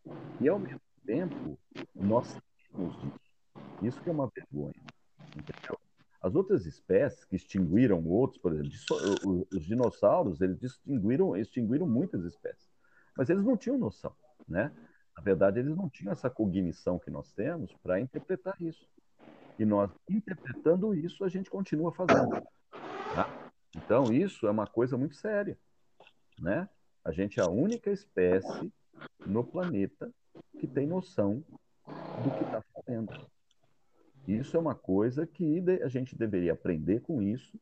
E, 0.40 0.48
ao 0.48 0.58
mesmo 0.58 0.80
tempo, 1.04 1.58
nós 1.94 2.34
temos 2.72 2.98
disso. 2.98 3.20
Isso 3.82 4.00
que 4.00 4.08
é 4.08 4.12
uma 4.12 4.30
vergonha. 4.34 4.82
Entendeu? 5.36 5.78
As 6.22 6.34
outras 6.34 6.64
espécies 6.64 7.26
que 7.26 7.36
extinguiram 7.36 8.06
outros, 8.06 8.40
por 8.40 8.54
exemplo, 8.54 8.70
os 9.52 9.66
dinossauros, 9.66 10.40
eles 10.40 10.62
extinguiram, 10.62 11.36
extinguiram 11.36 11.86
muitas 11.86 12.24
espécies. 12.24 12.69
Mas 13.20 13.28
eles 13.28 13.44
não 13.44 13.54
tinham 13.54 13.76
noção, 13.76 14.16
né? 14.48 14.72
Na 15.14 15.22
verdade, 15.22 15.58
eles 15.60 15.76
não 15.76 15.90
tinham 15.90 16.10
essa 16.10 16.30
cognição 16.30 16.98
que 16.98 17.10
nós 17.10 17.30
temos 17.34 17.70
para 17.82 18.00
interpretar 18.00 18.56
isso. 18.62 18.88
E 19.58 19.64
nós, 19.66 19.90
interpretando 20.08 20.94
isso, 20.94 21.22
a 21.22 21.28
gente 21.28 21.50
continua 21.50 21.92
fazendo. 21.92 22.42
Tá? 23.14 23.52
Então, 23.76 24.10
isso 24.10 24.46
é 24.46 24.50
uma 24.50 24.66
coisa 24.66 24.96
muito 24.96 25.16
séria. 25.16 25.58
Né? 26.38 26.66
A 27.04 27.12
gente 27.12 27.38
é 27.38 27.42
a 27.42 27.50
única 27.50 27.90
espécie 27.90 28.72
no 29.26 29.44
planeta 29.44 30.10
que 30.58 30.66
tem 30.66 30.86
noção 30.86 31.44
do 32.24 32.30
que 32.38 32.42
está 32.42 32.64
fazendo. 32.72 33.30
Isso 34.26 34.56
é 34.56 34.60
uma 34.60 34.74
coisa 34.74 35.26
que 35.26 35.62
a 35.82 35.88
gente 35.88 36.16
deveria 36.16 36.54
aprender 36.54 37.00
com 37.00 37.20
isso 37.20 37.60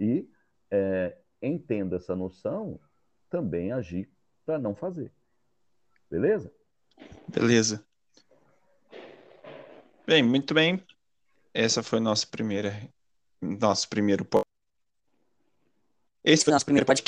e, 0.00 0.28
é, 0.68 1.16
entenda 1.40 1.94
essa 1.94 2.16
noção, 2.16 2.80
também 3.30 3.70
agir 3.70 4.10
para 4.46 4.58
não 4.58 4.74
fazer. 4.74 5.10
Beleza? 6.08 6.50
Beleza. 7.28 7.84
Bem, 10.06 10.22
muito 10.22 10.54
bem. 10.54 10.80
Essa 11.52 11.82
foi 11.82 11.98
nossa 11.98 12.26
primeira, 12.26 12.88
nosso 13.42 13.88
primeiro 13.88 14.24
Esse 16.22 16.44
foi 16.44 16.52
nosso 16.52 16.64
primeiro 16.64 16.86
podcast. 16.86 17.04